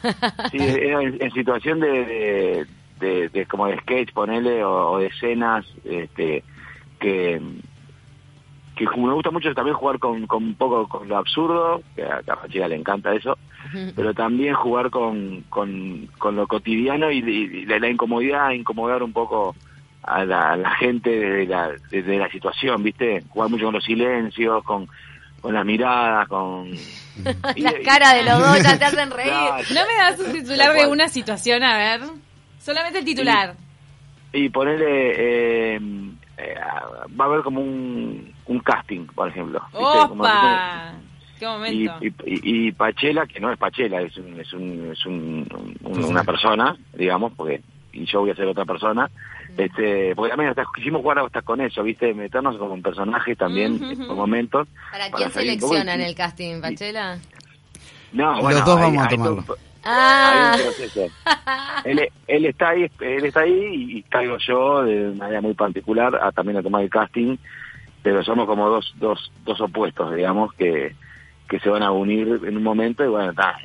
en, 1.19 1.31
situación 1.31 1.79
de, 1.79 2.65
de, 2.99 3.45
como 3.47 3.67
de 3.67 3.77
sketch 3.79 4.13
ponele 4.13 4.63
o, 4.63 4.97
de 4.99 5.07
escenas 5.07 5.65
este 5.83 6.43
que 6.99 7.41
que 8.75 8.85
me 8.85 9.13
gusta 9.13 9.31
mucho 9.31 9.53
también 9.53 9.75
jugar 9.77 9.99
con, 9.99 10.27
con 10.27 10.43
un 10.43 10.55
poco 10.55 10.89
con 10.89 11.07
lo 11.07 11.15
absurdo, 11.15 11.81
que 11.95 12.03
a 12.03 12.21
chica 12.49 12.67
le 12.67 12.75
encanta 12.75 13.13
eso, 13.13 13.37
pero 13.95 14.13
también 14.13 14.53
jugar 14.53 14.89
con, 14.89 15.43
con, 15.49 16.07
con 16.17 16.35
lo 16.35 16.47
cotidiano 16.47 17.11
y, 17.11 17.65
la, 17.65 17.89
incomodidad, 17.89 18.51
incomodar 18.51 19.03
un 19.03 19.13
poco 19.13 19.55
a 20.03 20.23
la, 20.23 20.75
gente 20.77 21.09
desde 21.09 21.47
la, 21.47 21.71
desde 21.89 22.17
la 22.17 22.29
situación, 22.29 22.83
¿viste? 22.83 23.23
Jugar 23.29 23.49
mucho 23.49 23.65
con 23.65 23.73
los 23.73 23.83
silencios, 23.83 24.63
con, 24.63 24.87
con 25.41 25.53
las 25.53 25.65
miradas, 25.65 26.27
con... 26.27 26.71
Las 27.55 27.73
caras 27.85 28.13
de 28.15 28.23
los 28.23 28.39
dos 28.39 28.61
ya 28.61 28.77
te 28.77 28.85
hacen 28.85 29.09
reír. 29.15 29.31
¿No 29.73 29.81
me 29.85 29.97
das 29.97 30.19
un 30.19 30.33
titular 30.33 30.73
de 30.73 30.87
una 30.87 31.07
situación? 31.07 31.63
A 31.63 31.77
ver. 31.77 32.01
Solamente 32.59 32.99
el 32.99 33.05
titular. 33.05 33.55
Y, 34.33 34.49
ponerle... 34.49 35.75
Eh, 35.75 35.79
eh, 36.37 36.55
va 37.19 37.25
a 37.25 37.27
haber 37.27 37.41
como 37.41 37.61
un, 37.61 38.33
un 38.47 38.59
casting, 38.59 39.05
por 39.07 39.29
ejemplo. 39.29 39.61
¡Opa! 39.71 40.93
¡Qué 41.39 41.45
momento! 41.45 41.97
Y, 42.25 42.71
Pachela, 42.71 43.25
que 43.27 43.39
no 43.39 43.51
es 43.51 43.57
Pachela, 43.57 44.01
es, 44.01 44.17
un, 44.17 44.39
es, 44.39 44.53
un, 44.53 44.89
es 44.91 45.05
un, 45.05 45.47
una 45.83 46.23
persona, 46.23 46.77
digamos, 46.93 47.33
porque 47.35 47.61
y 47.95 48.05
yo 48.05 48.21
voy 48.21 48.31
a 48.31 48.35
ser 48.35 48.47
otra 48.47 48.65
persona. 48.65 49.09
Este, 49.57 50.13
porque 50.15 50.31
también 50.31 50.49
hasta, 50.49 50.65
quisimos 50.75 51.01
jugar 51.01 51.19
hasta 51.19 51.41
con 51.41 51.61
eso, 51.61 51.81
¿viste? 51.81 52.13
Meternos 52.13 52.57
como 52.57 52.73
un 52.73 52.81
personaje 52.81 53.35
también 53.35 53.79
por 53.79 54.15
momentos. 54.15 54.67
¿Para 54.91 55.09
quién 55.09 55.31
seleccionan 55.31 56.01
el 56.01 56.13
casting, 56.13 56.61
Pachela? 56.61 57.17
No, 58.11 58.41
bueno, 58.41 58.59
Los 58.59 58.65
dos 58.65 58.79
vamos 58.79 59.05
a 59.05 59.07
tomarlo. 59.07 59.45
Ah. 59.87 60.57
él, 61.85 62.09
él, 62.27 62.45
está 62.45 62.69
ahí, 62.69 62.89
él 62.99 63.25
está 63.25 63.41
ahí 63.41 63.97
y 63.97 64.03
caigo 64.03 64.37
yo 64.39 64.83
de 64.83 65.11
manera 65.11 65.41
muy 65.41 65.53
particular 65.53 66.15
a 66.15 66.31
también 66.31 66.57
a 66.57 66.63
tomar 66.63 66.81
el 66.81 66.89
casting, 66.89 67.37
pero 68.01 68.23
somos 68.23 68.47
como 68.47 68.67
dos, 68.67 68.93
dos, 68.97 69.31
dos 69.45 69.61
opuestos, 69.61 70.15
digamos, 70.15 70.53
que, 70.55 70.95
que 71.47 71.59
se 71.59 71.69
van 71.69 71.83
a 71.83 71.91
unir 71.91 72.39
en 72.43 72.57
un 72.57 72.63
momento 72.63 73.03
y 73.03 73.07
bueno, 73.07 73.29
está 73.29 73.57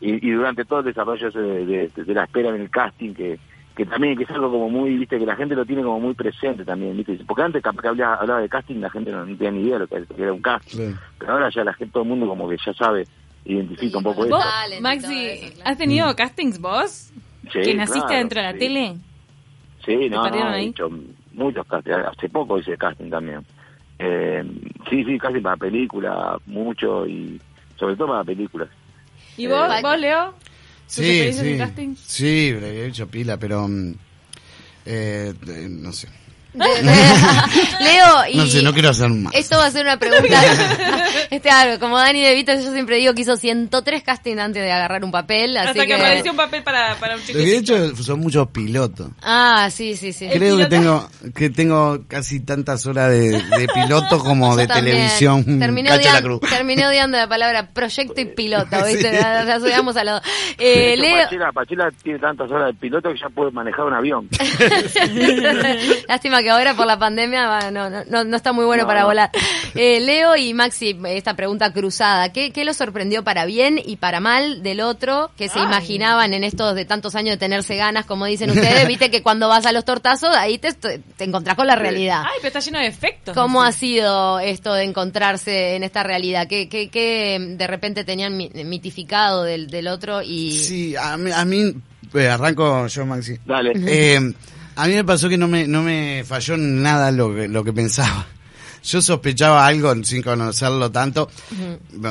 y, 0.00 0.30
durante 0.30 0.64
todo 0.64 0.80
el 0.80 0.86
desarrollo 0.86 1.30
de, 1.30 1.88
de, 1.88 2.14
la 2.14 2.24
espera 2.24 2.48
en 2.50 2.60
el 2.62 2.70
casting 2.70 3.14
que 3.14 3.38
que 3.76 3.86
también 3.86 4.16
que 4.16 4.24
es 4.24 4.30
algo 4.30 4.50
como 4.50 4.68
muy, 4.68 4.96
viste, 4.96 5.20
que 5.20 5.24
la 5.24 5.36
gente 5.36 5.54
lo 5.54 5.64
tiene 5.64 5.84
como 5.84 6.00
muy 6.00 6.12
presente 6.12 6.64
también, 6.64 6.96
viste, 6.96 7.16
porque 7.24 7.42
antes 7.42 7.62
que 7.62 7.68
hablaba, 7.68 8.16
hablaba 8.16 8.40
de 8.40 8.48
casting 8.48 8.80
la 8.80 8.90
gente 8.90 9.12
no, 9.12 9.24
tenía 9.24 9.52
ni 9.52 9.60
idea 9.60 9.74
de 9.74 9.78
lo 9.78 9.86
que, 9.86 10.04
era 10.20 10.32
un 10.32 10.42
casting, 10.42 10.94
pero 11.16 11.34
ahora 11.34 11.48
ya 11.48 11.62
la 11.62 11.72
gente, 11.74 11.92
todo 11.92 12.02
el 12.02 12.08
mundo 12.08 12.26
como 12.26 12.48
que 12.48 12.56
ya 12.56 12.74
sabe, 12.74 13.06
identifica 13.44 13.98
un 13.98 14.04
poco 14.04 14.24
eso. 14.24 14.36
Maxi, 14.80 15.52
¿has 15.64 15.78
tenido 15.78 16.10
mm. 16.10 16.14
castings 16.16 16.58
vos? 16.60 17.12
Sí, 17.52 17.60
¿Que 17.62 17.74
naciste 17.74 18.14
dentro 18.14 18.40
de 18.40 18.52
la 18.52 18.58
tele? 18.58 18.96
Sí, 19.84 20.08
no, 20.10 20.28
no, 20.28 20.54
he 20.54 20.64
hecho 20.64 20.90
muchos 21.34 21.64
castings, 21.68 21.98
hace 21.98 22.28
poco 22.30 22.58
hice 22.58 22.76
casting 22.76 23.10
también. 23.10 23.44
Eh, 23.98 24.44
sí, 24.88 25.04
sí, 25.04 25.18
casi 25.18 25.40
para 25.40 25.56
películas, 25.56 26.40
mucho 26.46 27.06
y 27.06 27.40
sobre 27.76 27.96
todo 27.96 28.08
para 28.08 28.24
películas. 28.24 28.68
¿Y 29.36 29.46
vos, 29.46 29.68
eh, 29.76 29.82
vos 29.82 29.98
Leo? 29.98 30.34
Sí, 30.86 31.32
sí. 31.32 31.58
Sí, 31.96 32.48
he 32.60 32.86
hecho 32.86 33.06
pila, 33.08 33.36
pero 33.36 33.68
mm, 33.68 33.94
eh, 34.86 35.34
no 35.68 35.92
sé. 35.92 36.08
Leo, 37.80 38.26
y 38.30 38.36
no 38.36 38.46
sé, 38.46 38.62
no 38.62 38.72
quiero 38.72 38.90
hacer 38.90 39.10
más. 39.10 39.34
Esto 39.34 39.56
va 39.56 39.66
a 39.66 39.70
ser 39.70 39.84
una 39.84 39.98
pregunta. 39.98 40.42
este, 41.30 41.50
algo, 41.50 41.78
como 41.78 41.98
Dani 41.98 42.22
De 42.22 42.34
Vito, 42.34 42.52
yo 42.54 42.72
siempre 42.72 42.96
digo 42.96 43.14
que 43.14 43.22
hizo 43.22 43.36
103 43.36 44.02
castings 44.02 44.40
antes 44.40 44.62
de 44.62 44.72
agarrar 44.72 45.04
un 45.04 45.10
papel. 45.10 45.56
Así 45.56 45.68
Hasta 45.68 45.86
que, 45.86 45.94
apareció 45.94 46.30
un 46.32 46.36
papel 46.36 46.62
para, 46.62 46.96
para 46.96 47.16
un 47.16 47.22
chico. 47.22 47.38
Lo 47.38 47.44
que 47.44 47.50
he 47.52 47.58
hecho 47.58 47.96
son 47.96 48.20
muchos 48.20 48.48
pilotos. 48.48 49.08
Ah, 49.22 49.68
sí, 49.70 49.96
sí, 49.96 50.12
sí. 50.12 50.28
Creo 50.28 50.56
que 50.56 50.66
tengo 50.66 51.08
que 51.34 51.50
tengo 51.50 52.04
casi 52.08 52.40
tantas 52.40 52.86
horas 52.86 53.10
de, 53.10 53.42
de 53.42 53.68
piloto 53.74 54.18
como 54.24 54.56
de 54.56 54.66
televisión. 54.66 55.58
Terminé 55.58 55.92
odiando, 55.92 56.40
la 56.42 56.48
terminé 56.48 56.86
odiando 56.86 57.18
la 57.18 57.28
palabra 57.28 57.68
proyecto 57.72 58.20
y 58.20 58.26
piloto, 58.26 58.76
¿viste? 58.84 59.12
La, 59.12 59.44
la, 59.44 59.60
subíamos 59.60 59.96
a 59.96 60.04
lado. 60.04 60.20
Eh, 60.58 60.96
Leo... 60.96 61.28
Pachela 61.52 61.90
tiene 62.02 62.18
tantas 62.18 62.50
horas 62.50 62.68
de 62.68 62.74
piloto 62.74 63.10
que 63.12 63.18
ya 63.18 63.28
puede 63.28 63.50
manejar 63.50 63.86
un 63.86 63.94
avión. 63.94 64.28
Lástima 66.08 66.42
que 66.42 66.47
ahora 66.48 66.74
por 66.74 66.86
la 66.86 66.98
pandemia 66.98 67.70
no, 67.70 67.90
no, 67.90 68.24
no 68.24 68.36
está 68.36 68.52
muy 68.52 68.64
bueno 68.64 68.86
para 68.86 69.04
volar. 69.04 69.30
Eh, 69.74 70.00
Leo 70.00 70.34
y 70.34 70.54
Maxi, 70.54 70.98
esta 71.06 71.36
pregunta 71.36 71.72
cruzada, 71.72 72.32
¿qué, 72.32 72.52
¿qué 72.52 72.64
lo 72.64 72.74
sorprendió 72.74 73.22
para 73.22 73.44
bien 73.44 73.80
y 73.84 73.96
para 73.96 74.18
mal 74.18 74.62
del 74.62 74.80
otro 74.80 75.30
que 75.36 75.48
se 75.48 75.60
imaginaban 75.60 76.32
en 76.32 76.42
estos 76.42 76.74
de 76.74 76.84
tantos 76.84 77.14
años 77.14 77.34
de 77.34 77.36
tenerse 77.36 77.76
ganas, 77.76 78.06
como 78.06 78.24
dicen 78.24 78.50
ustedes? 78.50 78.88
Viste 78.88 79.10
que 79.10 79.22
cuando 79.22 79.46
vas 79.46 79.66
a 79.66 79.72
los 79.72 79.84
tortazos, 79.84 80.34
ahí 80.34 80.58
te, 80.58 80.72
te 80.72 81.24
encontrás 81.24 81.54
con 81.54 81.66
la 81.66 81.76
realidad. 81.76 82.22
Ay, 82.24 82.38
pero 82.38 82.48
está 82.48 82.60
lleno 82.60 82.78
de 82.78 82.86
efectos. 82.86 83.34
¿Cómo 83.34 83.62
ha 83.62 83.70
sido 83.70 84.40
esto 84.40 84.72
de 84.72 84.84
encontrarse 84.84 85.76
en 85.76 85.84
esta 85.84 86.02
realidad? 86.02 86.48
¿Qué, 86.48 86.68
qué, 86.68 86.88
qué 86.88 87.38
de 87.38 87.66
repente 87.66 88.04
tenían 88.04 88.36
mitificado 88.36 89.44
del, 89.44 89.68
del 89.68 89.86
otro? 89.86 90.22
y 90.22 90.58
Sí, 90.58 90.96
a 90.96 91.16
mí, 91.16 91.30
a 91.30 91.44
mí 91.44 91.74
eh, 92.14 92.28
arranco 92.28 92.86
yo, 92.86 93.06
Maxi. 93.06 93.38
Dale. 93.44 93.72
Eh, 93.86 94.32
a 94.78 94.86
mí 94.86 94.94
me 94.94 95.04
pasó 95.04 95.28
que 95.28 95.36
no 95.36 95.48
me, 95.48 95.66
no 95.66 95.82
me 95.82 96.22
falló 96.24 96.56
nada 96.56 97.10
lo 97.10 97.34
que, 97.34 97.48
lo 97.48 97.64
que 97.64 97.72
pensaba. 97.72 98.26
Yo 98.84 99.02
sospechaba 99.02 99.66
algo 99.66 99.92
sin 100.04 100.22
conocerlo 100.22 100.92
tanto. 100.92 101.28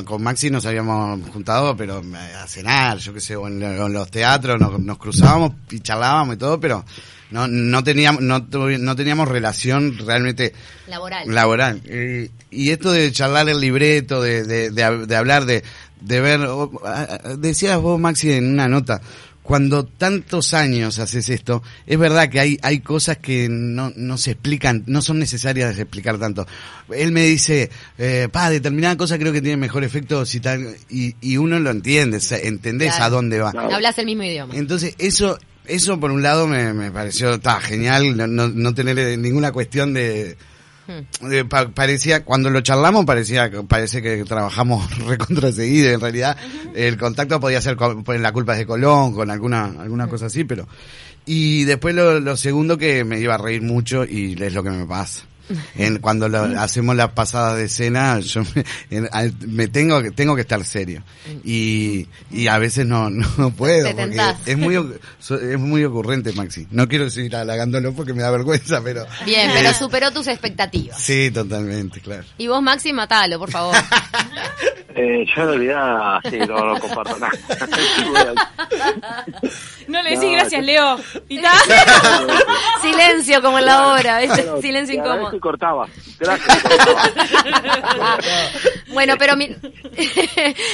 con 0.03 0.21
Maxi 0.21 0.49
nos 0.49 0.65
habíamos 0.65 1.29
juntado, 1.29 1.77
pero 1.77 2.01
eh, 2.01 2.33
a 2.35 2.45
cenar, 2.45 2.97
yo 2.97 3.13
qué 3.13 3.21
sé, 3.21 3.37
o 3.37 3.47
en, 3.47 3.93
los 3.93 4.11
teatros 4.11 4.59
nos, 4.59 4.97
cruzábamos 4.97 5.53
y 5.71 5.79
charlábamos 5.79 6.35
y 6.35 6.37
todo, 6.37 6.59
pero 6.59 6.83
no, 7.31 7.47
no 7.47 7.83
teníamos, 7.85 8.21
no, 8.21 8.45
no 8.49 8.95
teníamos 8.97 9.29
relación 9.29 9.97
realmente 10.05 10.53
laboral. 10.87 11.33
laboral. 11.33 11.81
Y, 12.51 12.69
esto 12.69 12.91
de 12.91 13.13
charlar 13.13 13.47
el 13.47 13.61
libreto, 13.61 14.21
de, 14.21 14.43
de, 14.43 14.69
de, 14.71 15.15
hablar, 15.15 15.45
de, 15.45 15.63
de 16.01 16.19
ver, 16.19 16.41
decías 17.37 17.79
vos 17.79 17.97
Maxi 17.97 18.33
en 18.33 18.51
una 18.51 18.67
nota, 18.67 19.01
cuando 19.47 19.85
tantos 19.85 20.53
años 20.53 20.99
haces 20.99 21.29
esto, 21.29 21.63
es 21.85 21.97
verdad 21.97 22.27
que 22.27 22.41
hay, 22.41 22.59
hay 22.63 22.81
cosas 22.81 23.19
que 23.19 23.47
no, 23.49 23.93
no 23.95 24.17
se 24.17 24.31
explican, 24.31 24.83
no 24.87 25.01
son 25.01 25.19
necesarias 25.19 25.73
de 25.77 25.83
explicar 25.83 26.19
tanto. 26.19 26.45
Él 26.93 27.13
me 27.13 27.23
dice, 27.23 27.69
eh, 27.97 28.27
pa, 28.29 28.49
determinada 28.49 28.97
cosa 28.97 29.17
creo 29.17 29.31
que 29.31 29.41
tiene 29.41 29.55
mejor 29.55 29.85
efecto 29.85 30.25
si 30.25 30.41
tal, 30.41 30.75
y, 30.89 31.15
y 31.21 31.37
uno 31.37 31.59
lo 31.59 31.71
entiende, 31.71 32.19
entendés 32.43 32.99
a 32.99 33.09
dónde 33.09 33.39
va. 33.39 33.51
Hablas 33.51 33.97
el 33.99 34.07
mismo 34.07 34.23
idioma. 34.23 34.53
Entonces, 34.53 34.95
eso, 34.97 35.39
eso 35.65 35.97
por 35.97 36.11
un 36.11 36.21
lado 36.21 36.45
me, 36.45 36.73
me 36.73 36.91
pareció, 36.91 37.35
está 37.35 37.61
genial, 37.61 38.17
no, 38.17 38.27
no, 38.27 38.49
no 38.49 38.73
tener 38.73 39.17
ninguna 39.17 39.53
cuestión 39.53 39.93
de, 39.93 40.35
Eh, 40.87 41.43
parecía, 41.73 42.23
cuando 42.23 42.49
lo 42.49 42.61
charlamos 42.61 43.05
parecía, 43.05 43.51
parece 43.67 44.01
que 44.01 44.23
trabajamos 44.23 44.97
recontra 45.07 45.51
seguido, 45.51 45.89
en 45.89 45.99
realidad 45.99 46.37
el 46.75 46.97
contacto 46.97 47.39
podía 47.39 47.61
ser 47.61 47.75
con, 47.75 48.03
la 48.21 48.31
culpa 48.31 48.55
de 48.55 48.65
Colón, 48.65 49.13
con 49.13 49.29
alguna, 49.29 49.65
alguna 49.65 50.07
cosa 50.07 50.27
así, 50.27 50.43
pero, 50.43 50.67
y 51.25 51.65
después 51.65 51.93
lo, 51.93 52.19
lo 52.19 52.37
segundo 52.37 52.77
que 52.77 53.03
me 53.03 53.19
iba 53.19 53.35
a 53.35 53.37
reír 53.37 53.61
mucho 53.61 54.05
y 54.05 54.41
es 54.41 54.53
lo 54.53 54.63
que 54.63 54.69
me 54.69 54.85
pasa 54.85 55.25
en, 55.75 55.99
cuando 55.99 56.25
hacemos 56.59 56.95
las 56.95 57.11
pasadas 57.11 57.57
de 57.57 57.65
escena, 57.65 58.19
yo 58.19 58.43
me, 59.47 59.67
tengo 59.67 60.01
que 60.01 60.11
tengo 60.11 60.35
que 60.35 60.41
estar 60.41 60.63
serio 60.65 61.03
y, 61.43 62.07
y 62.31 62.47
a 62.47 62.57
veces 62.57 62.85
no 62.85 63.09
no 63.37 63.51
puedo 63.51 63.95
porque 63.95 64.33
es 64.45 64.57
muy 64.57 64.75
es 64.75 65.59
muy 65.59 65.83
ocurrente 65.83 66.31
Maxi. 66.33 66.67
No 66.71 66.87
quiero 66.87 67.09
seguir 67.09 67.35
halagándolo 67.35 67.93
porque 67.93 68.13
me 68.13 68.21
da 68.21 68.31
vergüenza, 68.31 68.81
pero 68.83 69.05
bien, 69.25 69.51
pero 69.53 69.73
superó 69.77 70.11
tus 70.11 70.27
expectativas. 70.27 70.99
Sí, 70.99 71.31
totalmente, 71.31 72.01
claro. 72.01 72.25
Y 72.37 72.47
vos 72.47 72.61
Maxi, 72.61 72.93
matalo, 72.93 73.39
por 73.39 73.51
favor. 73.51 73.75
Eh, 74.99 75.27
yo 75.27 75.43
en 75.43 75.47
realidad 75.47 76.19
sí, 76.27 76.39
no, 76.39 76.73
lo 76.73 76.79
comparto 76.79 77.19
nada. 77.19 77.31
no 79.87 80.01
le 80.01 80.09
decís 80.09 80.31
gracias, 80.31 80.65
Leo. 80.65 80.97
¿Y 81.29 81.39
Silencio 82.81 83.39
como 83.43 83.59
en 83.59 83.65
la 83.67 83.89
hora, 83.89 84.21
silencio 84.59 84.95
incómodo. 84.95 85.35
Y 85.35 85.39
cortaba. 85.39 85.87
Gracias. 86.19 86.63
bueno, 88.93 89.13
pero 89.19 89.35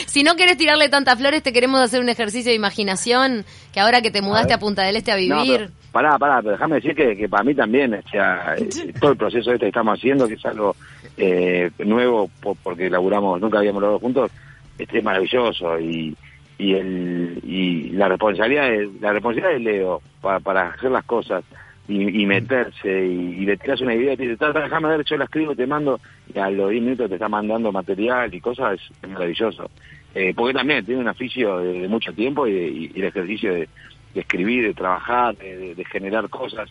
si 0.07 0.23
no 0.23 0.35
quieres 0.35 0.55
tirarle 0.55 0.87
tantas 0.87 1.17
flores, 1.17 1.43
te 1.43 1.51
queremos 1.51 1.81
hacer 1.81 1.99
un 1.99 2.07
ejercicio 2.07 2.49
de 2.51 2.55
imaginación, 2.55 3.43
que 3.73 3.81
ahora 3.81 4.01
que 4.01 4.09
te 4.09 4.21
mudaste 4.21 4.53
a, 4.53 4.57
Punta 4.57 4.83
del 4.83 4.95
Este 4.95 5.11
a 5.11 5.17
vivir... 5.17 5.69
pará, 5.91 6.17
pará, 6.17 6.37
pero 6.37 6.51
déjame 6.51 6.75
decir 6.75 6.95
que, 6.95 7.17
que 7.17 7.27
para 7.27 7.43
mí 7.43 7.53
también, 7.53 7.93
o 7.93 8.09
sea, 8.09 8.55
todo 9.01 9.11
el 9.11 9.17
proceso 9.17 9.51
este 9.51 9.65
que 9.65 9.67
estamos 9.67 9.99
haciendo, 9.99 10.25
que 10.29 10.35
es 10.35 10.45
algo 10.45 10.73
eh, 11.17 11.71
nuevo 11.79 12.29
porque 12.63 12.89
laburamos, 12.89 13.39
nunca 13.39 13.59
habíamos 13.59 13.81
laburado 13.81 13.99
juntos, 13.99 14.31
este 14.77 14.99
es 14.99 15.03
maravilloso 15.03 15.79
y 15.79 16.15
y 16.57 16.73
el 16.73 17.39
y 17.43 17.89
la 17.89 18.07
responsabilidad 18.07 18.69
de, 18.69 18.89
la 18.99 19.13
responsabilidad 19.13 19.53
de 19.53 19.59
Leo 19.59 20.01
para, 20.21 20.39
para 20.39 20.69
hacer 20.69 20.91
las 20.91 21.03
cosas 21.05 21.43
y, 21.87 22.25
meterse 22.25 23.05
y, 23.05 23.45
le 23.45 23.57
tiras 23.57 23.81
una 23.81 23.93
idea 23.93 24.13
y 24.13 24.17
te 24.17 24.27
dice, 24.29 24.45
déjame 24.53 24.87
ver, 24.87 25.03
yo 25.03 25.17
la 25.17 25.25
escribo, 25.25 25.53
te 25.53 25.67
mando 25.67 25.99
y 26.33 26.39
a 26.39 26.49
los 26.49 26.69
10 26.69 26.81
minutos 26.81 27.09
te 27.09 27.15
está 27.15 27.27
mandando 27.27 27.73
material 27.73 28.33
y 28.33 28.39
cosas, 28.39 28.79
es, 28.79 29.09
maravilloso. 29.09 29.69
Eh, 30.15 30.33
porque 30.33 30.53
también 30.53 30.85
tiene 30.85 31.01
un 31.01 31.09
oficio 31.09 31.57
de, 31.57 31.87
mucho 31.89 32.13
tiempo 32.13 32.47
y, 32.47 32.89
el 32.95 33.03
ejercicio 33.03 33.53
de, 33.53 33.67
escribir, 34.15 34.63
de 34.63 34.73
trabajar, 34.73 35.35
de 35.35 35.83
generar 35.91 36.29
cosas 36.29 36.69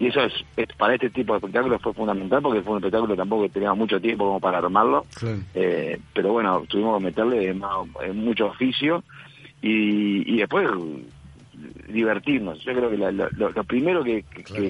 y 0.00 0.06
eso 0.06 0.22
es, 0.22 0.32
para 0.78 0.94
este 0.94 1.10
tipo 1.10 1.34
de 1.34 1.38
espectáculos 1.40 1.82
fue 1.82 1.92
fundamental 1.92 2.40
porque 2.40 2.62
fue 2.62 2.72
un 2.72 2.78
espectáculo 2.78 3.14
tampoco 3.14 3.42
que 3.42 3.50
teníamos 3.50 3.78
mucho 3.78 4.00
tiempo 4.00 4.24
como 4.24 4.40
para 4.40 4.56
armarlo. 4.56 5.04
Eh, 5.54 6.00
pero 6.14 6.32
bueno 6.32 6.64
tuvimos 6.66 6.98
que 6.98 7.04
meterle 7.04 7.54
mucho 8.14 8.46
oficio 8.46 9.04
y, 9.60 10.34
y 10.34 10.38
después 10.38 10.66
divertirnos. 11.88 12.64
Yo 12.64 12.72
creo 12.72 12.88
que 12.88 12.96
lo, 12.96 13.64
primero 13.64 14.02
que, 14.02 14.24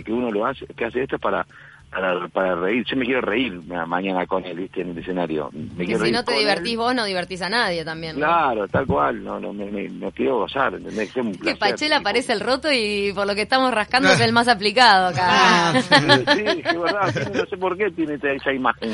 que, 0.04 0.12
uno 0.12 0.32
lo 0.32 0.46
hace 0.46 0.66
que 0.66 0.84
hace 0.84 1.04
esto 1.04 1.14
es 1.14 1.22
para 1.22 1.46
para, 1.90 2.28
para 2.28 2.54
reír. 2.54 2.84
Yo 2.88 2.96
me 2.96 3.04
quiero 3.04 3.20
reír 3.20 3.60
mañana 3.86 4.26
con 4.26 4.44
él, 4.44 4.56
¿viste? 4.58 4.82
En 4.82 4.90
el 4.90 4.98
escenario. 4.98 5.50
Me 5.52 5.84
quiero 5.84 6.04
si 6.04 6.12
no 6.12 6.24
te 6.24 6.34
divertís 6.38 6.76
vos, 6.76 6.94
no 6.94 7.04
divertís 7.04 7.42
a 7.42 7.48
nadie 7.48 7.84
también. 7.84 8.16
Claro, 8.16 8.68
tal 8.68 8.86
cual. 8.86 9.22
No, 9.24 9.40
no, 9.40 9.52
me, 9.52 9.66
me, 9.70 10.12
quiero 10.12 10.38
gozar, 10.38 10.74
¿entendés? 10.74 11.12
Que, 11.12 11.32
que 11.32 11.56
Pachela 11.56 12.00
parece 12.00 12.32
el 12.32 12.40
roto 12.40 12.68
y 12.72 13.12
por 13.12 13.26
lo 13.26 13.34
que 13.34 13.42
estamos 13.42 13.72
rascando 13.72 14.08
es 14.08 14.20
el 14.20 14.32
más 14.32 14.48
aplicado 14.48 15.08
acá. 15.08 15.26
Ah, 15.28 15.80
sí, 15.80 16.62
es 16.64 16.80
verdad. 16.80 17.32
no 17.34 17.46
sé 17.46 17.56
por 17.56 17.76
qué 17.76 17.90
tiene 17.90 18.14
esa 18.22 18.52
imagen. 18.52 18.92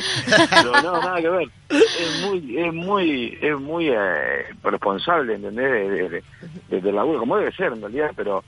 Pero 0.51 0.73
no, 0.83 1.01
nada 1.01 1.21
que 1.21 1.29
ver. 1.29 1.49
Es 1.69 2.23
muy, 2.25 2.59
es 2.59 2.73
muy, 2.73 3.39
es 3.43 3.61
muy 3.61 3.89
eh, 3.89 4.45
responsable, 4.63 5.35
¿entendés? 5.35 6.23
Desde 6.69 6.89
el 6.89 6.97
laburo, 6.97 7.21
como 7.21 7.37
debe 7.37 7.53
ser 7.53 7.73
en 7.73 7.81
realidad, 7.81 8.13
pero, 8.17 8.43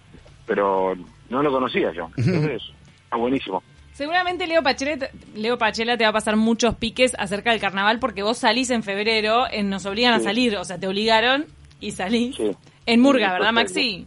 pero 0.47 0.97
no 1.29 1.43
lo 1.43 1.53
conocía 1.53 1.93
yo. 1.93 2.11
Entonces, 2.17 2.63
está 3.05 3.17
buenísimo. 3.17 3.63
Seguramente 3.99 4.47
Leo 4.47 4.63
Pachela, 4.63 5.09
Leo 5.35 5.59
Pachela 5.59 5.97
te 5.97 6.05
va 6.05 6.11
a 6.11 6.13
pasar 6.13 6.37
muchos 6.37 6.77
piques 6.77 7.17
acerca 7.19 7.51
del 7.51 7.59
carnaval 7.59 7.99
porque 7.99 8.23
vos 8.23 8.39
salís 8.39 8.71
en 8.71 8.85
febrero, 8.85 9.47
nos 9.65 9.87
obligan 9.87 10.15
a 10.15 10.21
salir, 10.21 10.57
o 10.57 10.63
sea, 10.63 10.79
te 10.79 10.87
obligaron 10.87 11.47
y 11.81 11.91
salís. 11.91 12.41
En 12.87 13.01
Murga, 13.01 13.33
¿verdad, 13.33 13.51
Maxi? 13.51 14.07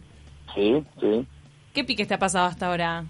Sí, 0.54 0.82
sí. 0.98 1.26
¿Qué 1.74 1.84
piques 1.84 2.08
te 2.08 2.14
ha 2.14 2.18
pasado 2.18 2.46
hasta 2.46 2.68
ahora? 2.68 3.04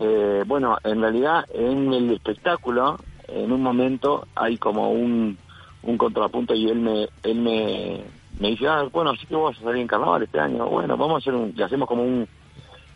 Eh, 0.00 0.44
bueno, 0.46 0.78
en 0.82 1.02
realidad 1.02 1.44
en 1.52 1.92
el 1.92 2.12
espectáculo, 2.14 2.96
en 3.28 3.52
un 3.52 3.60
momento 3.60 4.26
hay 4.34 4.56
como 4.56 4.92
un, 4.92 5.36
un 5.82 5.98
contrapunto 5.98 6.54
y 6.54 6.70
él 6.70 6.78
me 6.78 7.06
él 7.22 7.34
me, 7.34 8.00
me 8.40 8.48
dice, 8.48 8.66
ah, 8.66 8.84
bueno, 8.90 9.10
así 9.10 9.26
que 9.26 9.34
vos 9.34 9.52
vas 9.52 9.60
a 9.60 9.64
salir 9.64 9.82
en 9.82 9.88
carnaval 9.88 10.22
este 10.22 10.40
año. 10.40 10.66
Bueno, 10.70 10.96
vamos 10.96 11.16
a 11.16 11.18
hacer 11.18 11.34
un, 11.34 11.52
le 11.54 11.64
hacemos 11.64 11.86
como 11.86 12.02
un, 12.02 12.26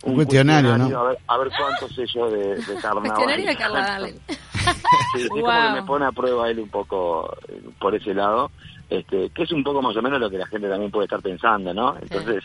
un, 0.04 0.14
cuestionario, 0.14 0.78
¿no? 0.78 0.84
A 0.98 1.08
ver, 1.08 1.18
a 1.26 1.38
ver 1.38 1.48
cuánto 1.58 1.88
sé 1.94 2.06
yo 2.06 2.30
de, 2.30 2.56
de 2.56 2.74
carnaval. 2.80 3.02
Cuestionario 3.02 3.46
de 3.46 3.56
carnaval. 3.56 4.14
sí, 4.28 5.22
es 5.22 5.28
como 5.28 5.46
que 5.46 5.70
me 5.74 5.82
pone 5.82 6.06
a 6.06 6.12
prueba 6.12 6.50
él 6.50 6.60
un 6.60 6.68
poco 6.68 7.36
eh, 7.48 7.60
por 7.78 7.94
ese 7.94 8.14
lado, 8.14 8.50
este, 8.90 9.30
que 9.30 9.42
es 9.42 9.52
un 9.52 9.64
poco 9.64 9.82
más 9.82 9.96
o 9.96 10.02
menos 10.02 10.20
lo 10.20 10.30
que 10.30 10.38
la 10.38 10.46
gente 10.46 10.68
también 10.68 10.90
puede 10.90 11.04
estar 11.04 11.20
pensando, 11.20 11.74
¿no? 11.74 11.96
Entonces, 12.00 12.44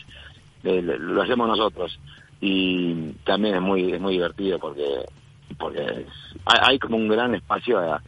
eh, 0.64 0.82
lo 0.82 1.22
hacemos 1.22 1.48
nosotros. 1.48 1.98
Y 2.40 3.12
también 3.24 3.56
es 3.56 3.62
muy, 3.62 3.92
es 3.92 4.00
muy 4.00 4.14
divertido 4.14 4.58
porque, 4.58 5.06
porque 5.58 6.06
hay, 6.44 6.58
hay 6.62 6.78
como 6.78 6.96
un 6.96 7.08
gran 7.08 7.34
espacio 7.34 7.78
a, 7.78 8.02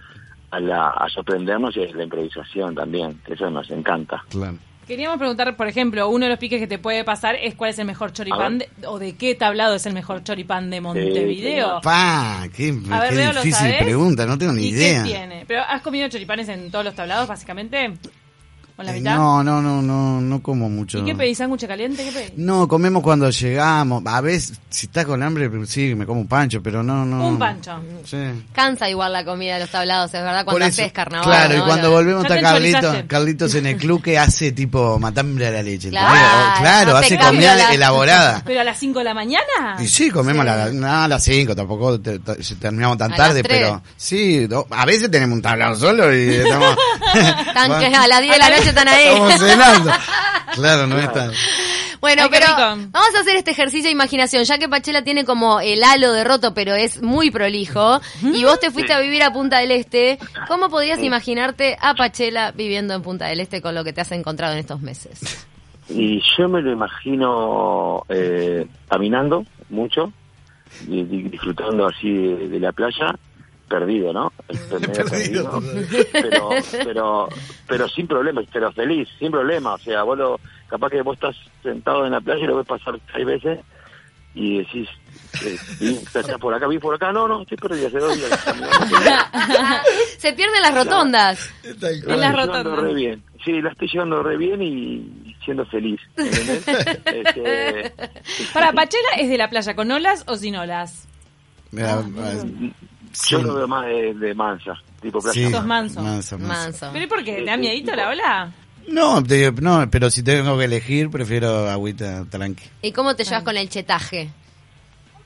a, 0.50 0.60
la, 0.60 0.88
a 0.88 1.08
sorprendernos 1.08 1.76
y 1.76 1.84
a 1.84 1.94
la 1.94 2.04
improvisación 2.04 2.74
también, 2.74 3.20
que 3.24 3.34
eso 3.34 3.48
nos 3.50 3.70
encanta. 3.70 4.24
Claro. 4.28 4.56
Queríamos 4.86 5.18
preguntar, 5.18 5.56
por 5.56 5.66
ejemplo, 5.66 6.08
uno 6.08 6.26
de 6.26 6.30
los 6.30 6.38
piques 6.38 6.60
que 6.60 6.68
te 6.68 6.78
puede 6.78 7.02
pasar 7.02 7.34
es 7.34 7.54
cuál 7.56 7.70
es 7.70 7.78
el 7.80 7.86
mejor 7.86 8.12
choripán 8.12 8.58
de- 8.58 8.68
o 8.86 9.00
de 9.00 9.16
qué 9.16 9.34
tablado 9.34 9.74
es 9.74 9.84
el 9.86 9.92
mejor 9.94 10.22
choripán 10.22 10.70
de 10.70 10.80
Montevideo. 10.80 11.80
Pa, 11.82 12.46
qué, 12.54 12.72
A 12.90 13.00
ver, 13.00 13.08
qué 13.10 13.14
Leo, 13.16 13.32
¿lo 13.32 13.42
difícil 13.42 13.74
pregunta, 13.80 14.26
no 14.26 14.38
tengo 14.38 14.52
ni 14.52 14.62
¿Y 14.62 14.68
idea. 14.68 15.02
qué 15.02 15.08
tiene? 15.10 15.44
¿Pero 15.48 15.62
has 15.62 15.82
comido 15.82 16.08
choripanes 16.08 16.48
en 16.48 16.70
todos 16.70 16.84
los 16.84 16.94
tablados, 16.94 17.26
básicamente? 17.26 17.94
¿Con 18.76 18.84
la 18.84 18.92
Eh, 18.92 18.98
mitad? 18.98 19.16
no, 19.16 19.42
no, 19.42 19.62
no, 19.62 19.80
no, 19.80 20.20
no 20.20 20.42
como 20.42 20.68
mucho. 20.68 20.98
¿Y 20.98 21.04
qué 21.06 21.14
pedís? 21.14 21.38
¿Sándwich 21.38 21.66
caliente? 21.66 22.04
¿Qué 22.04 22.12
pedís? 22.12 22.32
No, 22.36 22.68
comemos 22.68 23.02
cuando 23.02 23.30
llegamos. 23.30 24.02
A 24.04 24.20
veces, 24.20 24.60
si 24.68 24.84
estás 24.84 25.06
con 25.06 25.22
hambre, 25.22 25.50
sí, 25.66 25.94
me 25.94 26.04
como 26.04 26.20
un 26.20 26.28
pancho, 26.28 26.62
pero 26.62 26.82
no, 26.82 27.06
no. 27.06 27.26
Un 27.26 27.38
pancho. 27.38 27.80
Sí. 28.04 28.18
Cansa 28.52 28.90
igual 28.90 29.14
la 29.14 29.24
comida 29.24 29.54
de 29.54 29.60
los 29.60 29.70
tablados, 29.70 30.12
es 30.12 30.20
verdad, 30.22 30.44
cuando 30.44 30.66
haces 30.66 30.92
carnaval. 30.92 31.24
Claro, 31.26 31.56
y 31.56 31.60
cuando 31.62 31.90
volvemos 31.90 32.24
está 32.24 32.38
Carlitos. 32.38 32.96
Carlitos 33.08 33.54
en 33.54 33.64
el 33.66 33.76
club 33.78 34.02
que 34.02 34.18
hace 34.18 34.52
tipo 34.52 34.98
matambre 34.98 35.46
a 35.46 35.50
la 35.52 35.62
leche. 35.62 35.88
Claro, 35.88 36.60
claro, 36.60 36.90
no 36.92 36.96
hace 36.98 37.18
comida 37.18 37.56
la- 37.56 37.72
elaborada. 37.72 38.42
¿Pero 38.44 38.60
a 38.60 38.64
las 38.64 38.78
5 38.78 38.98
de 38.98 39.04
la 39.06 39.14
mañana? 39.14 39.76
Y 39.80 39.88
sí, 39.88 40.10
comemos 40.10 40.44
Sí. 40.44 40.50
a 40.50 40.56
la- 40.56 40.70
no, 40.72 40.86
a 41.04 41.08
las 41.08 41.24
5, 41.24 41.56
tampoco 41.56 41.98
te- 41.98 42.18
te- 42.18 42.34
terminamos 42.56 42.98
tan 42.98 43.10
A 43.14 43.16
tarde, 43.16 43.42
pero 43.42 43.80
sí, 43.96 44.46
a 44.70 44.84
veces 44.84 45.10
tenemos 45.10 45.36
un 45.36 45.40
tablado 45.42 45.76
solo 45.76 46.14
y 46.14 46.28
estamos... 46.34 46.76
Tan 47.54 47.80
que 47.80 47.86
a 47.96 48.06
las 48.06 48.20
10 48.20 48.32
de 48.34 48.38
la 48.38 48.50
noche 48.50 48.65
están 48.68 48.88
ahí. 48.88 49.06
Estamos 49.06 49.34
cenando. 49.38 49.92
Claro, 50.54 50.86
no 50.86 50.96
es 50.98 51.12
tan... 51.12 51.32
Bueno, 52.00 52.22
Ay, 52.22 52.28
pero 52.30 52.46
vamos 52.56 53.14
a 53.16 53.20
hacer 53.20 53.36
este 53.36 53.50
ejercicio 53.50 53.84
de 53.84 53.90
imaginación, 53.90 54.44
ya 54.44 54.58
que 54.58 54.68
Pachela 54.68 55.02
tiene 55.02 55.24
como 55.24 55.60
el 55.60 55.82
halo 55.82 56.12
de 56.12 56.24
roto, 56.24 56.54
pero 56.54 56.74
es 56.74 57.02
muy 57.02 57.30
prolijo, 57.30 58.00
y 58.22 58.44
vos 58.44 58.60
te 58.60 58.70
fuiste 58.70 58.92
a 58.92 59.00
vivir 59.00 59.22
a 59.22 59.32
Punta 59.32 59.58
del 59.58 59.72
Este, 59.72 60.18
¿cómo 60.46 60.68
podrías 60.70 61.02
imaginarte 61.02 61.76
a 61.80 61.94
Pachela 61.94 62.52
viviendo 62.52 62.94
en 62.94 63.02
Punta 63.02 63.26
del 63.26 63.40
Este 63.40 63.60
con 63.60 63.74
lo 63.74 63.82
que 63.82 63.92
te 63.92 64.00
has 64.00 64.12
encontrado 64.12 64.52
en 64.52 64.60
estos 64.60 64.80
meses? 64.80 65.46
Y 65.88 66.22
yo 66.38 66.48
me 66.48 66.62
lo 66.62 66.72
imagino 66.72 68.04
eh, 68.08 68.66
caminando 68.88 69.44
mucho, 69.68 70.12
disfrutando 70.86 71.86
así 71.86 72.10
de, 72.10 72.48
de 72.48 72.60
la 72.60 72.72
playa, 72.72 73.14
perdido, 73.68 74.12
¿no? 74.12 74.32
Perdido. 74.70 75.62
Pero, 76.12 76.50
pero, 76.70 77.28
pero 77.66 77.88
sin 77.88 78.06
problemas, 78.06 78.44
pero 78.52 78.72
feliz, 78.72 79.08
sin 79.18 79.30
problema. 79.30 79.74
O 79.74 79.78
sea, 79.78 80.02
vos 80.02 80.16
lo, 80.16 80.40
capaz 80.68 80.90
que 80.90 81.02
vos 81.02 81.14
estás 81.14 81.36
sentado 81.62 82.06
en 82.06 82.12
la 82.12 82.20
playa 82.20 82.44
y 82.44 82.46
lo 82.46 82.56
ves 82.56 82.66
pasar 82.66 82.98
seis 83.12 83.26
veces 83.26 83.60
y 84.34 84.58
decís, 84.58 84.88
eh, 85.44 85.56
estás 85.80 86.26
por 86.38 86.52
acá, 86.52 86.66
vi 86.68 86.78
por 86.78 86.94
acá, 86.94 87.10
no, 87.10 87.26
no, 87.26 87.42
estoy 87.42 87.56
perdido 87.56 87.86
hace 87.88 87.98
dos 87.98 88.16
días. 88.16 88.30
Se 90.18 90.32
pierden 90.34 90.60
las 90.62 90.74
rotondas. 90.74 91.50
En 91.64 92.06
La 92.06 92.16
las 92.16 92.36
rotondas. 92.36 92.78
re 92.80 92.94
bien. 92.94 93.22
Sí, 93.42 93.62
la 93.62 93.70
estoy 93.70 93.88
llevando 93.88 94.22
re 94.22 94.36
bien 94.36 94.60
y 94.60 95.34
siendo 95.44 95.64
feliz. 95.66 96.00
Este, 97.06 97.94
Para, 98.52 98.72
¿Pachela 98.72 99.08
es 99.18 99.30
de 99.30 99.38
la 99.38 99.48
playa 99.48 99.74
con 99.74 99.90
olas 99.90 100.24
o 100.26 100.36
sin 100.36 100.56
olas? 100.56 101.08
Mira, 103.30 103.42
yo 103.42 103.42
lo 103.42 103.54
veo 103.54 103.68
más 103.68 103.86
de, 103.86 104.14
de 104.14 104.34
mansa, 104.34 104.72
tipo 105.00 105.18
playa. 105.20 105.32
sí, 105.46 105.50
Sos 105.52 105.64
manso. 105.66 106.00
manso, 106.02 106.38
manso. 106.38 106.48
Manso. 106.62 106.90
¿Pero 106.92 107.08
por 107.08 107.24
qué? 107.24 107.34
¿Te 107.36 107.44
da 107.44 107.56
miedito 107.56 107.94
la 107.94 108.08
ola? 108.10 108.52
No, 108.88 109.22
te- 109.22 109.50
no, 109.52 109.88
pero 109.90 110.10
si 110.10 110.22
tengo 110.22 110.56
que 110.58 110.64
elegir, 110.64 111.10
prefiero 111.10 111.68
agüita 111.68 112.24
tranqui. 112.30 112.64
¿Y 112.82 112.92
cómo 112.92 113.16
te 113.16 113.24
llevas 113.24 113.42
con 113.42 113.56
el 113.56 113.68
chetaje? 113.68 114.28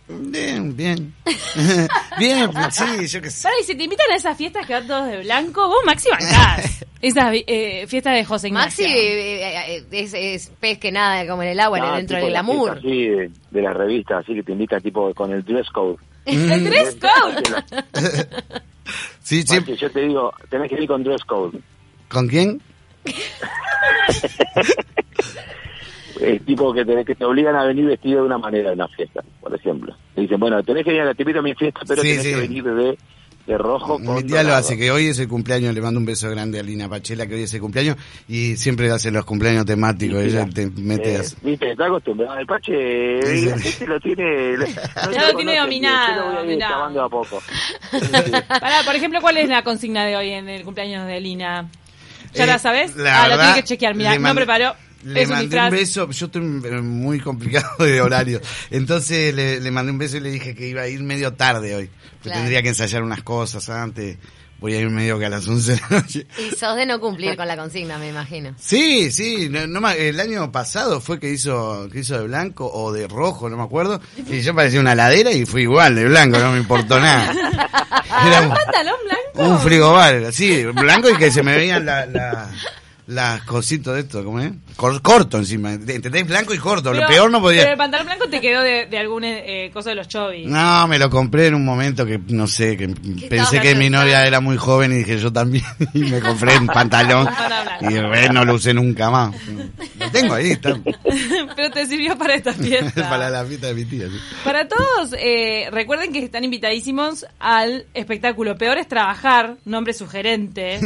Bien, 0.09 0.77
bien. 0.77 1.15
bien, 2.19 2.51
pues, 2.51 2.75
sí, 2.75 3.07
yo 3.07 3.23
qué 3.23 3.31
sé. 3.31 3.45
Para, 3.45 3.61
y 3.61 3.65
si 3.65 3.77
te 3.77 3.85
invitan 3.85 4.11
a 4.11 4.17
esas 4.17 4.37
fiestas 4.37 4.67
que 4.67 4.73
van 4.73 4.87
todos 4.87 5.07
de 5.07 5.21
blanco, 5.23 5.69
vos 5.69 5.79
Maxi 5.87 6.09
bancás. 6.11 6.85
Esas 7.01 7.33
eh, 7.33 7.87
fiestas 7.89 8.13
de 8.15 8.25
José 8.27 8.49
Ignacio. 8.49 8.85
Maxi 8.85 8.99
eh, 8.99 9.77
eh, 9.77 9.85
es, 9.91 10.13
es 10.13 10.53
pez 10.61 10.77
que 10.79 10.93
nada 10.93 11.27
como 11.27 11.43
en 11.45 11.49
el 11.51 11.61
agua, 11.61 11.79
Ah, 11.81 11.97
dentro 11.97 12.17
tipo 12.19 12.27
del 12.27 12.35
la 12.35 12.43
fiesta 12.45 12.53
glamour. 12.63 12.79
Así 12.79 13.07
de, 13.07 13.31
de 13.51 13.63
la 13.63 13.73
revista, 13.73 14.19
así 14.19 14.35
que 14.35 14.43
te 14.43 14.53
invita 14.53 14.81
tipo 14.81 15.15
con 15.15 15.33
el 15.33 15.43
dress 15.43 15.71
code. 15.71 15.97
El 16.27 16.65
dress 16.65 16.97
code. 17.01 17.43
Sí, 19.23 19.43
sí. 19.47 19.57
Maxi, 19.57 19.77
yo 19.77 19.91
te 19.91 20.01
digo, 20.01 20.33
tenés 20.49 20.69
que 20.71 20.81
ir 20.83 20.87
con 20.89 21.03
dress 21.03 21.25
code. 21.25 21.59
¿Con 22.09 22.29
quién? 22.29 22.61
Es 26.21 26.45
tipo 26.45 26.73
que 26.75 26.85
te, 26.85 27.03
que 27.05 27.15
te 27.15 27.25
obligan 27.25 27.57
a 27.57 27.65
venir 27.65 27.87
vestido 27.87 28.21
de 28.21 28.27
una 28.27 28.37
manera 28.37 28.69
en 28.73 28.75
una 28.75 28.89
fiesta, 28.89 29.23
por 29.41 29.55
ejemplo. 29.55 29.97
Te 30.15 30.21
dicen, 30.21 30.39
bueno, 30.39 30.63
tenés 30.63 30.85
que 30.85 30.93
ir 30.95 31.01
a 31.01 31.15
te 31.15 31.23
invito 31.23 31.39
a 31.39 31.43
mi 31.43 31.55
fiesta, 31.55 31.81
pero 31.89 32.03
Sí, 32.03 32.09
tenés 32.11 32.23
sí. 32.25 32.31
que 32.31 32.37
venir 32.37 32.65
de, 32.65 32.99
de 33.47 33.59
rojo 33.59 33.99
con 33.99 34.15
Mi 34.17 34.23
tía 34.23 34.39
lo 34.43 34.51
dorado". 34.51 34.57
hace, 34.59 34.77
que 34.77 34.91
hoy 34.91 35.07
es 35.07 35.19
el 35.19 35.27
cumpleaños, 35.29 35.75
le 35.75 35.81
mando 35.81 35.99
un 35.99 36.07
beso 36.07 36.31
grande 36.31 36.61
a 36.61 36.63
Lina 36.63 36.89
Pachela, 36.89 37.27
que 37.27 37.35
hoy 37.35 37.43
es 37.43 37.55
el 37.55 37.61
cumpleaños, 37.61 37.97
y 38.29 38.57
siempre 38.57 38.91
hace 38.91 39.11
los 39.11 39.25
cumpleaños 39.25 39.65
temáticos, 39.67 40.23
Sí, 40.23 40.29
ella 40.29 40.47
te 40.53 40.67
mete 40.71 41.15
Eh, 41.15 41.19
así. 41.19 41.37
Viste, 41.43 41.73
está 41.73 41.87
acostumbrado. 41.87 42.39
El 42.39 42.47
Pache, 42.47 43.23
Sí, 43.23 43.39
sí. 43.41 43.47
la 43.47 43.59
gente 43.59 43.87
lo 43.87 44.01
tiene. 44.01 44.57
no 44.57 45.13
Ya 45.13 45.27
lo 45.31 45.37
tiene 45.37 45.59
dominado, 45.59 46.09
Yo 46.09 46.21
lo 46.21 46.43
voy 46.43 46.53
a 46.53 46.55
ir 46.93 46.99
a 47.01 47.09
poco. 47.09 47.43
Pará, 48.61 48.83
por 48.85 48.95
ejemplo, 48.95 49.21
¿cuál 49.21 49.37
es 49.39 49.49
la 49.49 49.63
consigna 49.63 50.05
de 50.05 50.17
hoy 50.17 50.31
en 50.31 50.49
el 50.49 50.63
cumpleaños 50.65 51.07
de 51.07 51.21
Lina? 51.21 51.69
¿Ya 52.35 52.45
Eh, 52.45 52.47
la 52.47 52.59
sabes? 52.59 52.95
la 52.97 53.23
ah, 53.23 53.25
lo 53.25 53.31
verdad, 53.31 53.45
tiene 53.55 53.63
que 53.63 53.69
chequear. 53.69 53.95
Mira, 53.95 54.17
no 54.19 54.35
preparó. 54.35 54.75
Le 55.05 55.27
mandé 55.27 55.59
un 55.59 55.71
beso, 55.71 56.11
yo 56.11 56.27
estoy 56.27 56.43
muy 56.43 57.21
complicado 57.21 57.85
de 57.85 58.01
horario, 58.01 58.41
entonces 58.71 59.35
le, 59.35 59.61
le 59.61 59.71
mandé 59.71 59.93
un 59.93 59.99
beso 59.99 60.17
y 60.19 60.21
le 60.21 60.31
dije 60.31 60.55
que 60.55 60.69
iba 60.69 60.83
a 60.83 60.89
ir 60.89 61.03
medio 61.03 61.33
tarde 61.35 61.75
hoy, 61.75 61.87
que 61.87 61.93
Claro. 62.25 62.41
tendría 62.41 62.63
que 62.63 62.69
ensayar 62.69 63.03
unas 63.03 63.23
cosas 63.23 63.69
antes, 63.71 64.19
voy 64.59 64.75
a 64.75 64.81
ir 64.81 64.91
medio 64.91 65.19
que 65.19 65.25
a 65.25 65.31
las 65.31 65.49
11 65.49 65.73
de 65.73 65.81
la 65.81 66.01
noche. 66.01 66.27
Y 66.39 66.55
sos 66.55 66.77
de 66.77 66.85
no 66.85 67.01
cumplir 67.01 67.35
con 67.35 67.49
la 67.49 67.57
consigna, 67.57 67.97
me 67.97 68.11
imagino. 68.11 68.55
Sí, 68.59 69.11
sí, 69.11 69.49
no, 69.51 69.67
no 69.67 69.89
el 69.89 70.21
año 70.21 70.53
pasado 70.53 71.01
fue 71.01 71.19
que 71.19 71.31
hizo, 71.33 71.89
que 71.91 72.01
hizo 72.01 72.19
de 72.19 72.27
blanco 72.27 72.71
o 72.71 72.93
de 72.93 73.09
rojo, 73.09 73.49
no 73.49 73.57
me 73.57 73.63
acuerdo, 73.63 74.03
y 74.29 74.43
yo 74.43 74.55
parecía 74.55 74.81
una 74.81 74.95
ladera 74.95 75.33
y 75.33 75.47
fui 75.47 75.63
igual 75.63 75.95
de 75.95 76.05
blanco, 76.05 76.39
no 76.39 76.53
me 76.53 76.59
importó 76.59 77.01
nada. 77.01 77.33
Era 78.27 78.43
un, 78.43 78.49
¿Pantalón 78.51 78.97
blanco? 79.35 79.51
un 79.51 79.59
frigobar, 79.61 80.15
así, 80.25 80.63
blanco 80.67 81.09
y 81.09 81.17
que 81.17 81.31
se 81.31 81.43
me 81.43 81.57
veían 81.57 81.87
la, 81.87 82.05
la- 82.05 82.51
las 83.11 83.43
cositas 83.43 83.95
de 83.95 84.01
esto, 84.01 84.25
¿cómo 84.25 84.41
es? 84.41 84.53
Cor- 84.77 85.03
corto 85.03 85.37
encima, 85.39 85.73
¿entendés? 85.73 86.27
Blanco 86.27 86.55
y 86.55 86.59
corto, 86.59 86.91
Pero- 86.91 87.03
lo 87.03 87.09
peor 87.09 87.31
no 87.31 87.39
Pero 87.43 87.51
el 87.51 87.61
podía... 87.65 87.77
pantalón 87.77 88.07
blanco 88.07 88.29
te 88.29 88.41
quedó 88.41 88.63
de, 88.63 88.87
de 88.87 88.99
algún 88.99 89.25
eh, 89.25 89.71
cosa 89.73 89.91
de 89.91 89.97
los 89.97 90.09
chovis. 90.09 90.47
No, 90.47 90.87
me 90.89 90.99
lo 90.99 91.11
compré 91.11 91.49
en 91.49 91.55
un 91.55 91.65
momento 91.65 92.07
que 92.07 92.19
no 92.29 92.47
sé, 92.47 92.77
que 92.77 92.89
pensé 93.29 93.61
que 93.61 93.75
mi 93.75 93.91
novia 93.91 94.27
era 94.27 94.41
muy 94.41 94.57
joven 94.57 94.93
y 94.93 94.97
dije 94.99 95.19
yo 95.19 95.33
también 95.33 95.65
y 95.95 96.01
me 96.01 96.21
compré 96.21 96.57
un 96.57 96.67
pantalón 96.69 97.29
y 97.83 97.95
no 98.33 98.45
lo 98.45 98.55
usé 98.55 98.73
nunca 98.73 99.11
más. 99.11 99.35
Lo 99.99 100.11
tengo 100.11 100.35
ahí, 100.35 100.53
está. 100.53 100.79
Pero 101.57 101.71
te 101.71 101.87
sirvió 101.87 102.17
para 102.17 102.35
esta 102.35 102.53
fiesta. 102.53 103.09
Para 103.11 103.29
la 103.29 103.45
fiesta 103.45 103.67
de 103.69 103.75
mi 103.75 103.85
tía. 103.85 104.07
sí. 104.09 104.17
Para 104.45 104.69
todos, 104.69 105.15
eh, 105.19 105.69
recuerden 105.73 106.13
que 106.13 106.21
están 106.25 106.45
invitadísimos 106.45 107.27
al 107.39 107.87
espectáculo 107.93 108.57
Peor 108.57 108.79
es 108.79 108.87
Trabajar, 108.89 109.57
nombre 109.65 109.93
sugerente. 109.95 110.79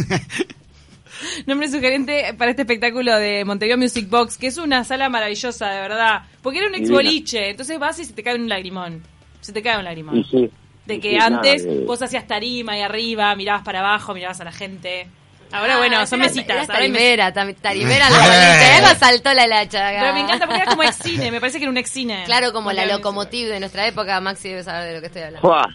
nombre 1.47 1.69
sugerente 1.69 2.35
para 2.37 2.51
este 2.51 2.63
espectáculo 2.63 3.17
de 3.19 3.45
Montevideo 3.45 3.79
Music 3.79 4.09
Box, 4.09 4.39
que 4.39 4.49
es 4.49 4.59
una 4.59 4.85
sala 4.85 5.09
maravillosa, 5.09 5.71
de 5.71 5.81
verdad. 5.81 6.23
Porque 6.43 6.59
era 6.59 6.69
un 6.69 6.75
ex 6.75 6.91
boliche, 6.91 7.51
entonces 7.51 7.79
vas 7.79 7.99
y 7.99 8.05
se 8.05 8.13
te 8.13 8.23
cae 8.23 8.35
un 8.37 8.49
lagrimón. 8.49 9.03
Se 9.41 9.53
te 9.53 9.63
cae 9.63 9.79
un 9.79 9.85
lagrimón. 9.85 10.19
Y 10.19 10.25
sí. 10.25 10.51
De 10.87 10.95
Y 10.97 11.01
que 11.01 11.11
sí, 11.11 11.17
antes 11.17 11.65
nada, 11.65 11.79
de- 11.79 11.85
vos 11.87 12.03
hacías 12.03 12.27
tarima 12.27 12.73
ahí 12.73 12.81
arriba, 12.83 13.35
mirabas 13.37 13.63
para 13.63 13.81
abajo, 13.81 14.15
mirabas 14.15 14.41
a 14.41 14.45
la 14.45 14.53
gente. 14.53 15.07
Ahora, 15.55 15.75
Ah, 15.75 15.79
bueno, 15.79 16.07
son 16.07 16.21
mesitas. 16.21 16.69
la 16.69 16.79
boliche. 18.09 18.73
Algo 18.85 18.99
saltó 18.99 19.33
la 19.35 19.47
lacha. 19.47 19.89
acá. 19.89 20.01
Pero 20.01 20.15
me 20.15 20.21
encanta 20.21 20.47
porque 20.47 20.63
era 20.63 20.71
como 20.71 20.83
ex 20.83 20.97
cine, 20.97 21.31
me 21.31 21.41
parece 21.41 21.59
que 21.59 21.65
era 21.65 21.71
un 21.71 21.77
ex 21.79 21.91
cine. 21.91 22.23
Claro, 22.27 22.53
como 22.53 22.73
la 22.73 22.87
locomotive 22.87 23.51
de 23.51 23.61
nuestra 23.61 23.87
época, 23.87 24.21
Maxi 24.21 24.49
debe 24.49 24.63
saber 24.65 24.89
de 24.89 24.95
lo 24.95 25.01
que 25.01 25.07
estoy 25.07 25.23
hablando. 25.23 25.49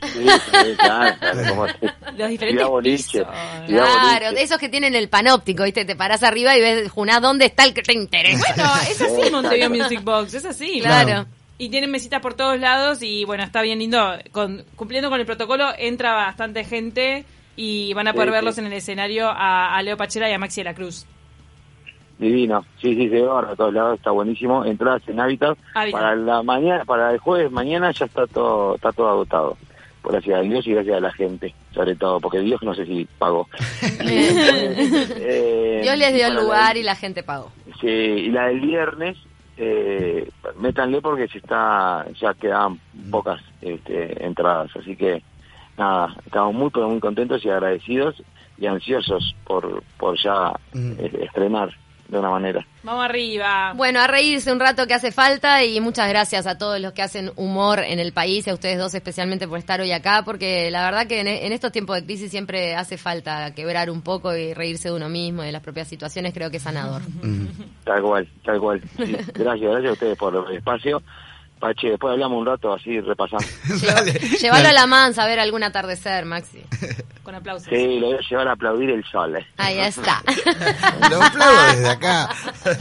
Los 2.18 2.30
diferentes 2.30 2.68
pisos. 2.84 3.28
Claro, 3.68 4.30
esos 4.38 4.58
que 4.58 4.70
tienen 4.70 4.96
el 4.96 5.10
panóptico, 5.10 5.64
¿viste? 5.64 5.86
Te 5.86 5.96
parás 5.96 6.24
arriba 6.24 6.56
y 6.58 6.62
ves, 6.62 6.90
Juná, 6.92 7.20
¿dónde 7.20 7.46
está 7.46 7.64
el 7.64 7.74
que 7.74 7.82
te 7.82 7.94
interesa? 7.94 8.54
Bueno, 8.56 8.72
es 8.90 9.02
así 9.02 9.32
Montevideo 9.32 9.70
Music 9.70 10.04
Box, 10.04 10.34
es 10.34 10.46
así. 10.46 10.82
Claro. 10.82 11.26
Y 11.58 11.70
tienen 11.70 11.92
mesitas 11.92 12.22
por 12.22 12.36
todos 12.36 12.58
lados 12.60 13.00
y 13.02 13.26
bueno, 13.26 13.44
está 13.44 13.62
bien 13.62 13.80
lindo. 13.80 14.18
Con, 14.32 14.66
cumpliendo 14.76 15.10
con 15.10 15.20
el 15.20 15.26
protocolo, 15.26 15.72
entra 15.78 16.14
bastante 16.14 16.64
gente. 16.64 17.26
Y 17.56 17.94
van 17.94 18.08
a 18.08 18.14
poder 18.14 18.32
verlos 18.32 18.58
en 18.58 18.68
el 18.68 18.74
escenario 18.74 19.30
a, 19.30 19.82
Leo 19.84 19.98
Pachela 19.98 20.30
y 20.30 20.34
a 20.34 20.40
Maxi 20.40 20.62
de 20.62 20.66
la 20.66 20.74
Cruz. 20.74 21.06
Divino, 22.18 22.66
sí, 22.82 22.96
sí, 22.96 23.10
se 23.10 23.22
ve 23.22 23.30
a 23.30 23.56
todos 23.56 23.74
lados, 23.74 23.98
está 23.98 24.12
buenísimo. 24.12 24.66
Entradas 24.66 25.02
en 25.08 25.20
Hábitat. 25.22 25.58
Para 25.74 26.16
la 26.16 26.44
mañana, 26.44 26.84
para 26.84 27.14
el 27.14 27.20
jueves 27.20 27.50
mañana 27.50 27.92
ya 27.92 28.06
está 28.06 28.28
todo, 28.28 28.76
está 28.76 28.92
todo 28.92 29.08
agotado. 29.08 29.58
Por 30.02 30.14
gracias 30.14 30.40
a 30.40 30.42
Dios 30.42 30.66
y 30.68 30.74
gracias 30.74 30.98
a 30.98 31.02
la 31.02 31.12
gente, 31.12 31.54
sobre 31.74 31.96
todo, 31.96 32.20
porque 32.20 32.40
Dios 32.40 32.62
no 32.64 32.74
sé 32.74 32.86
si 32.86 33.08
pagó. 33.18 33.48
Eh, 35.32 35.82
Dios 35.84 35.98
les 35.98 36.14
dio 36.14 36.28
el 36.28 36.36
lugar 36.36 36.76
y 36.76 36.84
la 36.84 36.96
gente 36.96 37.24
pagó. 37.24 37.52
Sí, 37.80 37.88
y 37.88 38.30
la 38.30 38.48
del 38.48 38.60
viernes, 38.60 39.18
eh, 39.58 40.30
métanle 40.58 41.02
porque 41.02 41.28
se 41.28 41.38
está, 41.38 42.06
ya 42.20 42.34
quedan 42.34 42.80
pocas 43.12 43.42
este, 43.62 44.26
entradas, 44.26 44.72
así 44.76 44.96
que 44.96 45.22
nada, 45.80 46.16
estamos 46.26 46.54
muy 46.54 46.72
muy 46.90 47.00
contentos 47.00 47.44
y 47.44 47.50
agradecidos 47.50 48.22
y 48.58 48.68
ansiosos 48.68 49.36
por, 49.46 49.82
por 49.98 50.22
ya 50.22 50.52
eh, 50.74 51.22
estrenar 51.24 51.70
de 52.10 52.20
una 52.20 52.30
manera. 52.32 52.66
Vamos 52.84 53.06
arriba. 53.06 53.74
Bueno, 53.76 54.00
a 54.00 54.08
reírse 54.08 54.52
un 54.52 54.60
rato 54.60 54.88
que 54.88 54.96
hace 54.96 55.12
falta 55.12 55.64
y 55.64 55.80
muchas 55.80 56.10
gracias 56.10 56.48
a 56.48 56.58
todos 56.58 56.80
los 56.80 56.94
que 56.94 57.04
hacen 57.04 57.32
humor 57.36 57.80
en 57.80 58.00
el 58.00 58.14
país 58.14 58.48
y 58.48 58.50
a 58.50 58.54
ustedes 58.54 58.80
dos 58.80 58.94
especialmente 58.96 59.48
por 59.48 59.60
estar 59.60 59.80
hoy 59.80 59.92
acá, 59.92 60.24
porque 60.26 60.72
la 60.72 60.84
verdad 60.84 61.08
que 61.08 61.20
en, 61.22 61.28
e, 61.28 61.54
estos 61.54 61.72
tiempos 61.72 61.98
de 61.98 62.06
crisis 62.06 62.32
siempre 62.32 62.76
hace 62.76 62.98
falta 62.98 63.54
quebrar 63.54 63.90
un 63.90 64.02
poco 64.02 64.36
y 64.36 64.54
reírse 64.54 64.90
de 64.90 64.96
uno 64.96 65.08
mismo, 65.08 65.44
de 65.44 65.52
las 65.52 65.62
propias 65.62 65.88
situaciones, 65.88 66.34
creo 66.34 66.50
que 66.50 66.58
es 66.58 66.64
sanador. 66.64 67.04
Tal 67.84 68.02
cual, 68.02 68.28
tal 68.44 68.60
cual. 68.60 68.82
gracias, 68.98 69.34
gracias 69.36 69.86
a 69.86 69.94
ustedes 69.94 70.18
por 70.18 70.48
el 70.50 70.58
espacio. 70.58 71.02
Pache, 71.60 71.90
después 71.90 72.14
hablamos 72.14 72.40
un 72.40 72.46
rato 72.46 72.74
así, 72.74 73.02
repasamos. 73.02 73.46
Llévalo 74.42 74.70
a 74.70 74.74
la 74.74 74.88
mansa 74.88 75.24
a 75.24 75.28
ver 75.28 75.40
algún 75.40 75.64
atardecer, 75.64 76.24
Maxi. 76.26 76.64
Con 77.24 77.36
aplausos. 77.36 77.68
Sí, 77.70 78.00
lo 78.00 78.08
voy 78.08 78.16
a 78.16 78.22
llevar 78.30 78.48
a 78.48 78.52
aplaudir 78.54 78.90
el 78.90 79.04
sol. 79.04 79.36
Eh. 79.36 79.46
Ahí 79.58 79.78
está. 79.80 80.24
lo 81.10 81.22
aplaudo 81.22 81.68
desde 81.68 81.90
acá. 81.90 82.30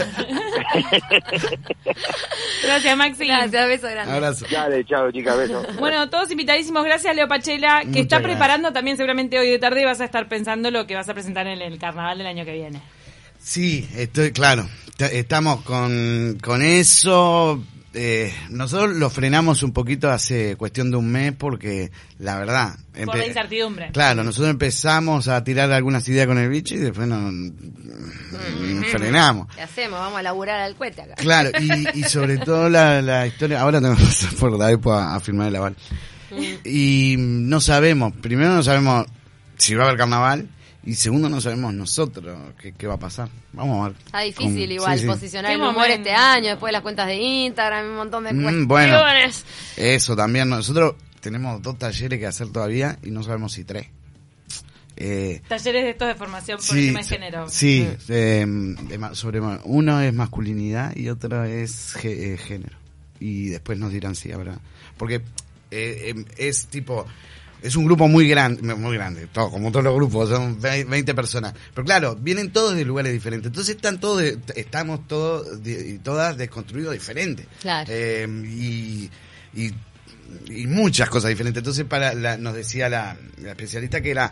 Gracias, 2.62 2.97
Maxi. 2.97 3.27
Gracias, 3.27 3.67
beso 3.67 3.88
grande. 3.88 4.14
Abrazo. 4.14 4.47
Dale, 4.51 4.85
chao, 4.85 5.11
chicas, 5.11 5.37
beso. 5.37 5.62
Bueno, 5.79 6.09
todos 6.09 6.31
invitadísimos. 6.31 6.85
Gracias, 6.85 7.14
Leo 7.14 7.29
Pachela, 7.29 7.83
que 7.93 8.01
está 8.01 8.21
preparando 8.21 8.73
también 8.73 8.97
seguramente 8.97 9.38
hoy 9.38 9.51
de 9.51 9.59
tarde 9.59 9.85
vas 9.85 10.01
a 10.01 10.05
estar 10.05 10.29
pensando 10.29 10.71
lo 10.71 10.87
que 10.87 10.95
vas 10.95 11.09
a 11.09 11.14
presentar 11.14 11.47
en 11.47 11.61
el 11.61 11.79
carnaval 11.79 12.19
del 12.19 12.29
año 12.29 12.45
que 12.45 12.53
viene. 12.53 12.81
Sí, 13.38 13.88
estoy 13.97 14.33
claro. 14.33 14.69
Estamos 14.99 15.62
con, 15.62 16.38
con 16.43 16.62
eso 16.62 17.62
eh, 17.94 18.35
nosotros 18.51 18.96
lo 18.96 19.09
frenamos 19.09 19.62
un 19.62 19.72
poquito 19.72 20.11
hace 20.11 20.57
cuestión 20.57 20.90
de 20.90 20.98
un 20.98 21.11
mes 21.11 21.33
porque 21.33 21.90
la 22.18 22.38
verdad... 22.38 22.77
Por 23.05 23.16
la 23.16 23.27
incertidumbre. 23.27 23.90
Claro, 23.92 24.24
nosotros 24.24 24.51
empezamos 24.51 25.29
a 25.29 25.42
tirar 25.42 25.72
algunas 25.72 26.07
ideas 26.09 26.27
con 26.27 26.37
el 26.38 26.48
bicho 26.48 26.74
y 26.74 26.79
después 26.79 27.09
nos, 27.09 27.33
mm. 27.33 28.83
frenamos. 28.90 29.48
¿Qué 29.55 29.62
hacemos? 29.62 29.98
Vamos 29.98 30.18
a 30.18 30.22
laburar 30.22 30.61
al 30.61 30.74
cohete 30.77 31.03
acá. 31.03 31.14
Claro, 31.14 31.51
y, 31.94 32.03
sobre 32.05 32.38
todo 32.44 32.68
la, 32.68 33.27
historia... 33.27 33.61
Ahora 33.61 33.81
tengo 33.81 33.96
que 33.96 34.05
pasar 34.05 34.35
por 34.35 34.59
la 34.59 34.66
a, 34.66 35.16
a 35.16 35.20
firmar 35.20 35.48
el 35.48 35.57
aval. 35.57 35.77
Mm. 36.31 36.68
Y 36.68 37.16
no 37.18 37.61
sabemos, 37.61 38.12
primero 38.20 38.53
no 38.53 38.62
sabemos 38.62 39.07
si 39.57 39.74
va 39.74 39.85
a 39.85 39.87
haber 39.87 39.98
carnaval 39.98 40.48
y 40.88 40.94
segundo, 40.94 41.29
no 41.29 41.38
sabemos 41.38 41.74
nosotros 41.74 42.35
qué, 42.57 42.87
va 42.87 42.94
a 42.94 42.98
pasar. 42.98 43.29
Vamos 43.53 43.85
a 43.85 43.88
ver. 43.90 43.98
Está 44.07 44.20
difícil 44.20 44.72
igual 44.72 44.98
posicionar 45.05 45.53
el 45.53 45.61
humor 45.61 45.90
este 45.90 46.12
año, 46.12 46.48
después 46.48 46.70
de 46.70 46.72
las 46.72 46.81
cuentas 46.81 47.07
de 47.07 47.16
Instagram, 47.16 47.90
un 47.90 47.96
montón 47.96 48.24
de 48.24 48.33
mm, 48.33 48.66
Bueno, 48.66 48.98
eso 49.77 50.16
también. 50.16 50.48
Nosotros 50.48 50.94
tenemos 51.20 51.61
dos 51.61 51.79
talleres 51.79 52.18
que 52.18 52.27
hacer 52.27 52.48
todavía 52.48 52.98
y 53.03 53.11
no 53.11 53.22
sabemos 53.22 53.53
si 53.53 53.64
tres. 53.64 53.88
Eh, 54.96 55.42
talleres 55.46 55.85
de 55.85 55.90
estos 55.90 56.09
de 56.09 56.14
formación 56.14 56.59
por 56.66 56.79
el 56.79 56.87
tema 56.87 57.01
de 57.01 57.05
género. 57.05 57.51
Sí, 57.51 57.87
eh, 58.09 58.46
sobre, 59.12 59.40
uno 59.64 60.01
es 60.01 60.14
masculinidad 60.14 60.96
y 60.96 61.11
otro 61.11 61.44
es 61.44 62.03
eh, 62.03 62.38
género. 62.38 62.79
Y 63.20 63.48
después 63.48 63.79
nos 63.79 63.92
dirán 63.92 64.14
si 64.14 64.33
habrá. 64.33 64.59
Porque 64.96 65.20
em, 65.70 66.24
es 66.38 66.66
tipo 66.68 67.05
es 67.62 67.77
un 67.77 67.85
grupo 67.85 68.07
muy 68.09 68.29
grande, 68.29 68.75
muy 68.75 68.97
grande, 68.97 69.27
todo, 69.27 69.51
como 69.51 69.71
todos 69.71 69.85
los 69.85 69.94
grupos, 69.94 70.29
son 70.29 70.61
20 70.61 71.14
personas. 71.14 71.55
Pero 71.75 71.85
claro, 71.85 72.16
vienen 72.16 72.53
todos 72.53 72.75
de 72.75 72.85
lugares 72.85 73.12
diferentes. 73.12 73.49
Entonces 73.49 73.77
están 73.77 73.99
todos, 73.99 74.23
estamos 74.55 75.07
todos 75.07 75.59
y 75.66 75.99
todas 75.99 76.37
desconstruidos 76.37 76.92
diferentes. 76.92 77.47
Claro. 77.61 77.90
Eh, 77.92 78.27
y, 78.47 79.11
y, 79.55 80.66
muchas 80.66 81.09
cosas 81.09 81.31
diferentes. 81.31 81.61
Entonces 81.61 81.85
para 81.85 82.14
la, 82.14 82.37
nos 82.37 82.55
decía 82.55 82.88
la, 82.88 83.16
especialista 83.44 84.01
que 84.01 84.11
era 84.11 84.31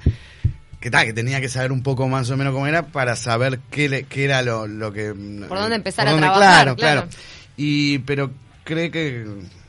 que 0.81 0.91
tal, 0.91 1.07
que 1.07 1.13
tenía 1.13 1.41
que 1.41 1.49
saber 1.49 1.73
un 1.73 1.83
poco 1.83 2.07
más 2.07 2.31
o 2.31 2.37
menos 2.37 2.53
cómo 2.53 2.67
era 2.67 2.87
para 2.87 3.17
saber 3.17 3.61
qué, 3.71 4.07
qué 4.09 4.25
era 4.25 4.43
lo, 4.43 4.67
lo 4.67 4.93
que... 4.93 5.13
Por 5.49 5.59
dónde 5.59 5.77
empezar 5.77 6.07
a 6.07 6.17
trabajar. 6.17 6.39
Claro, 6.39 6.77
claro. 6.77 7.09
Y, 7.57 7.99
pero 8.01 8.31
cree 8.63 8.91
que 8.91 9.25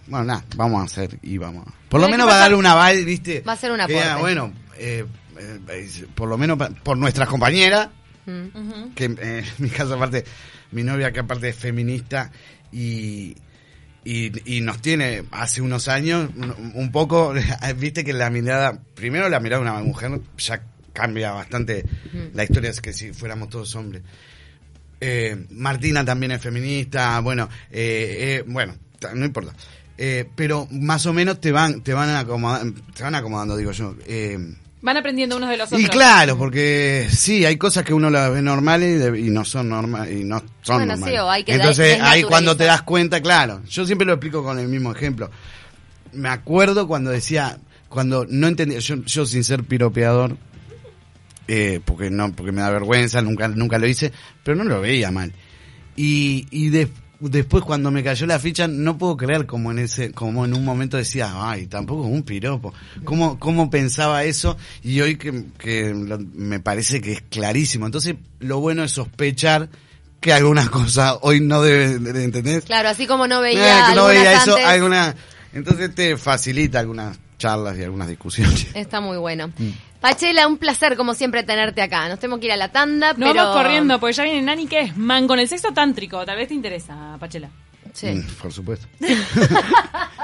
bueno, 0.07 0.25
nada, 0.25 0.45
vamos 0.55 0.81
a 0.81 0.85
hacer 0.85 1.19
y 1.21 1.37
vamos. 1.37 1.65
Por 1.89 2.01
lo 2.01 2.09
menos 2.09 2.27
va 2.27 2.35
a 2.35 2.39
dar 2.39 2.55
un 2.55 2.65
aval, 2.65 3.03
¿viste? 3.05 3.41
Va 3.41 3.53
a 3.53 3.57
ser 3.57 3.71
una 3.71 3.87
Bueno, 4.19 4.53
eh, 4.77 5.05
eh, 5.39 6.05
por 6.15 6.29
lo 6.29 6.37
menos 6.37 6.57
por 6.83 6.97
nuestras 6.97 7.27
compañeras, 7.27 7.89
mm. 8.25 8.93
que 8.95 9.05
eh, 9.05 9.17
en 9.39 9.45
mi 9.57 9.69
caso 9.69 9.95
aparte, 9.95 10.23
mi 10.71 10.83
novia 10.83 11.11
que 11.11 11.19
aparte 11.19 11.49
es 11.49 11.55
feminista 11.55 12.31
y, 12.71 13.35
y, 14.03 14.61
nos 14.61 14.81
tiene 14.81 15.23
hace 15.31 15.61
unos 15.61 15.87
años 15.87 16.29
un, 16.73 16.91
poco, 16.91 17.33
viste 17.77 18.03
que 18.03 18.13
la 18.13 18.29
mirada, 18.29 18.79
primero 18.95 19.27
la 19.29 19.39
mirada 19.39 19.63
de 19.63 19.69
una 19.69 19.83
mujer 19.83 20.21
ya 20.37 20.63
cambia 20.93 21.31
bastante 21.31 21.85
la 22.33 22.43
historia, 22.43 22.69
es 22.69 22.81
que 22.81 22.93
si 22.93 23.13
fuéramos 23.13 23.49
todos 23.49 23.75
hombres. 23.75 24.03
Martina 25.51 26.03
también 26.03 26.31
es 26.31 26.41
feminista, 26.41 27.19
bueno, 27.19 27.49
bueno, 28.47 28.75
no 29.13 29.25
importa. 29.25 29.53
Eh, 29.97 30.29
pero 30.35 30.67
más 30.69 31.05
o 31.07 31.13
menos 31.13 31.41
te 31.41 31.51
van, 31.51 31.81
te 31.81 31.93
van 31.93 32.15
acomodando, 32.15 32.79
te 32.93 33.03
van 33.03 33.15
acomodando, 33.15 33.57
digo 33.57 33.71
yo. 33.71 33.95
Eh, 34.05 34.37
van 34.81 34.97
aprendiendo 34.97 35.37
unos 35.37 35.49
de 35.49 35.57
los 35.57 35.67
otros. 35.67 35.81
Y 35.81 35.87
claro, 35.87 36.37
porque 36.37 37.07
sí, 37.09 37.45
hay 37.45 37.57
cosas 37.57 37.83
que 37.83 37.95
uno 37.95 38.09
las 38.11 38.31
ve 38.31 38.43
normales 38.43 39.19
y, 39.19 39.29
no 39.31 39.43
son 39.43 39.69
normales 39.69 40.15
y 40.15 40.23
no 40.23 40.43
son 40.61 40.87
normales. 40.87 41.19
Entonces, 41.47 41.99
ahí 41.99 42.21
cuando 42.23 42.55
te 42.55 42.65
das 42.65 42.83
cuenta, 42.83 43.21
claro. 43.21 43.61
Yo 43.67 43.85
siempre 43.85 44.05
lo 44.05 44.13
explico 44.13 44.43
con 44.43 44.59
el 44.59 44.67
mismo 44.67 44.91
ejemplo. 44.91 45.31
Me 46.13 46.29
acuerdo 46.29 46.87
cuando 46.87 47.09
decía, 47.09 47.57
cuando 47.89 48.25
no 48.29 48.47
entendía, 48.47 48.79
yo, 48.79 48.97
yo 49.03 49.25
sin 49.25 49.43
ser 49.43 49.63
piropeador, 49.63 50.37
eh, 51.47 51.81
porque 51.83 52.11
no, 52.11 52.31
porque 52.33 52.51
me 52.51 52.61
da 52.61 52.69
vergüenza, 52.69 53.21
nunca, 53.23 53.47
nunca 53.47 53.79
lo 53.79 53.87
hice, 53.87 54.13
pero 54.43 54.55
no 54.55 54.63
lo 54.63 54.79
veía 54.79 55.09
mal. 55.09 55.33
Y, 55.95 56.45
y 56.51 56.69
después 56.69 57.06
después 57.19 57.63
cuando 57.63 57.91
me 57.91 58.03
cayó 58.03 58.25
la 58.27 58.39
ficha 58.39 58.67
no 58.67 58.97
puedo 58.97 59.17
creer 59.17 59.45
como 59.45 59.71
en 59.71 59.79
ese 59.79 60.11
como 60.11 60.45
en 60.45 60.53
un 60.53 60.63
momento 60.63 60.97
decía 60.97 61.31
ay 61.35 61.67
tampoco 61.67 62.05
es 62.05 62.11
un 62.11 62.23
piropo 62.23 62.73
cómo 63.03 63.39
cómo 63.39 63.69
pensaba 63.69 64.23
eso 64.23 64.57
y 64.83 65.01
hoy 65.01 65.17
que, 65.17 65.45
que 65.57 65.93
me 65.93 66.59
parece 66.59 67.01
que 67.01 67.13
es 67.13 67.21
clarísimo. 67.29 67.85
Entonces 67.85 68.15
lo 68.39 68.59
bueno 68.59 68.83
es 68.83 68.91
sospechar 68.91 69.69
que 70.19 70.33
algunas 70.33 70.69
cosas 70.69 71.17
hoy 71.21 71.39
no 71.41 71.61
debe 71.61 71.99
de 71.99 72.23
entender. 72.23 72.63
Claro 72.63 72.89
así 72.89 73.07
como 73.07 73.27
no 73.27 73.41
veía, 73.41 73.91
eh, 73.91 73.95
no 73.95 74.05
veía 74.05 74.41
eso 74.41 74.55
alguna 74.65 75.15
entonces 75.53 75.93
te 75.95 76.17
facilita 76.17 76.79
algunas 76.79 77.17
charlas 77.37 77.77
y 77.77 77.83
algunas 77.83 78.07
discusiones. 78.07 78.67
Está 78.73 78.99
muy 78.99 79.17
bueno. 79.17 79.47
Mm. 79.57 79.69
Pachela, 79.99 80.47
un 80.47 80.57
placer 80.57 80.95
como 80.95 81.13
siempre 81.13 81.43
tenerte 81.43 81.81
acá. 81.81 82.07
Nos 82.07 82.19
tenemos 82.19 82.39
que 82.39 82.47
ir 82.47 82.51
a 82.51 82.57
la 82.57 82.71
tanda, 82.71 83.13
no, 83.13 83.33
vamos 83.33 83.55
corriendo, 83.55 83.99
porque 83.99 84.13
ya 84.13 84.23
viene 84.23 84.41
Nani 84.41 84.67
que 84.67 84.81
es 84.81 84.97
man 84.97 85.27
con 85.27 85.39
el 85.39 85.47
sexo 85.47 85.71
tántrico. 85.71 86.25
Tal 86.25 86.37
vez 86.37 86.47
te 86.47 86.53
interesa, 86.53 87.17
Pachela. 87.19 87.49
Sí. 87.93 88.07
Mm, 88.07 88.27
por 88.41 88.53
supuesto. 88.53 88.87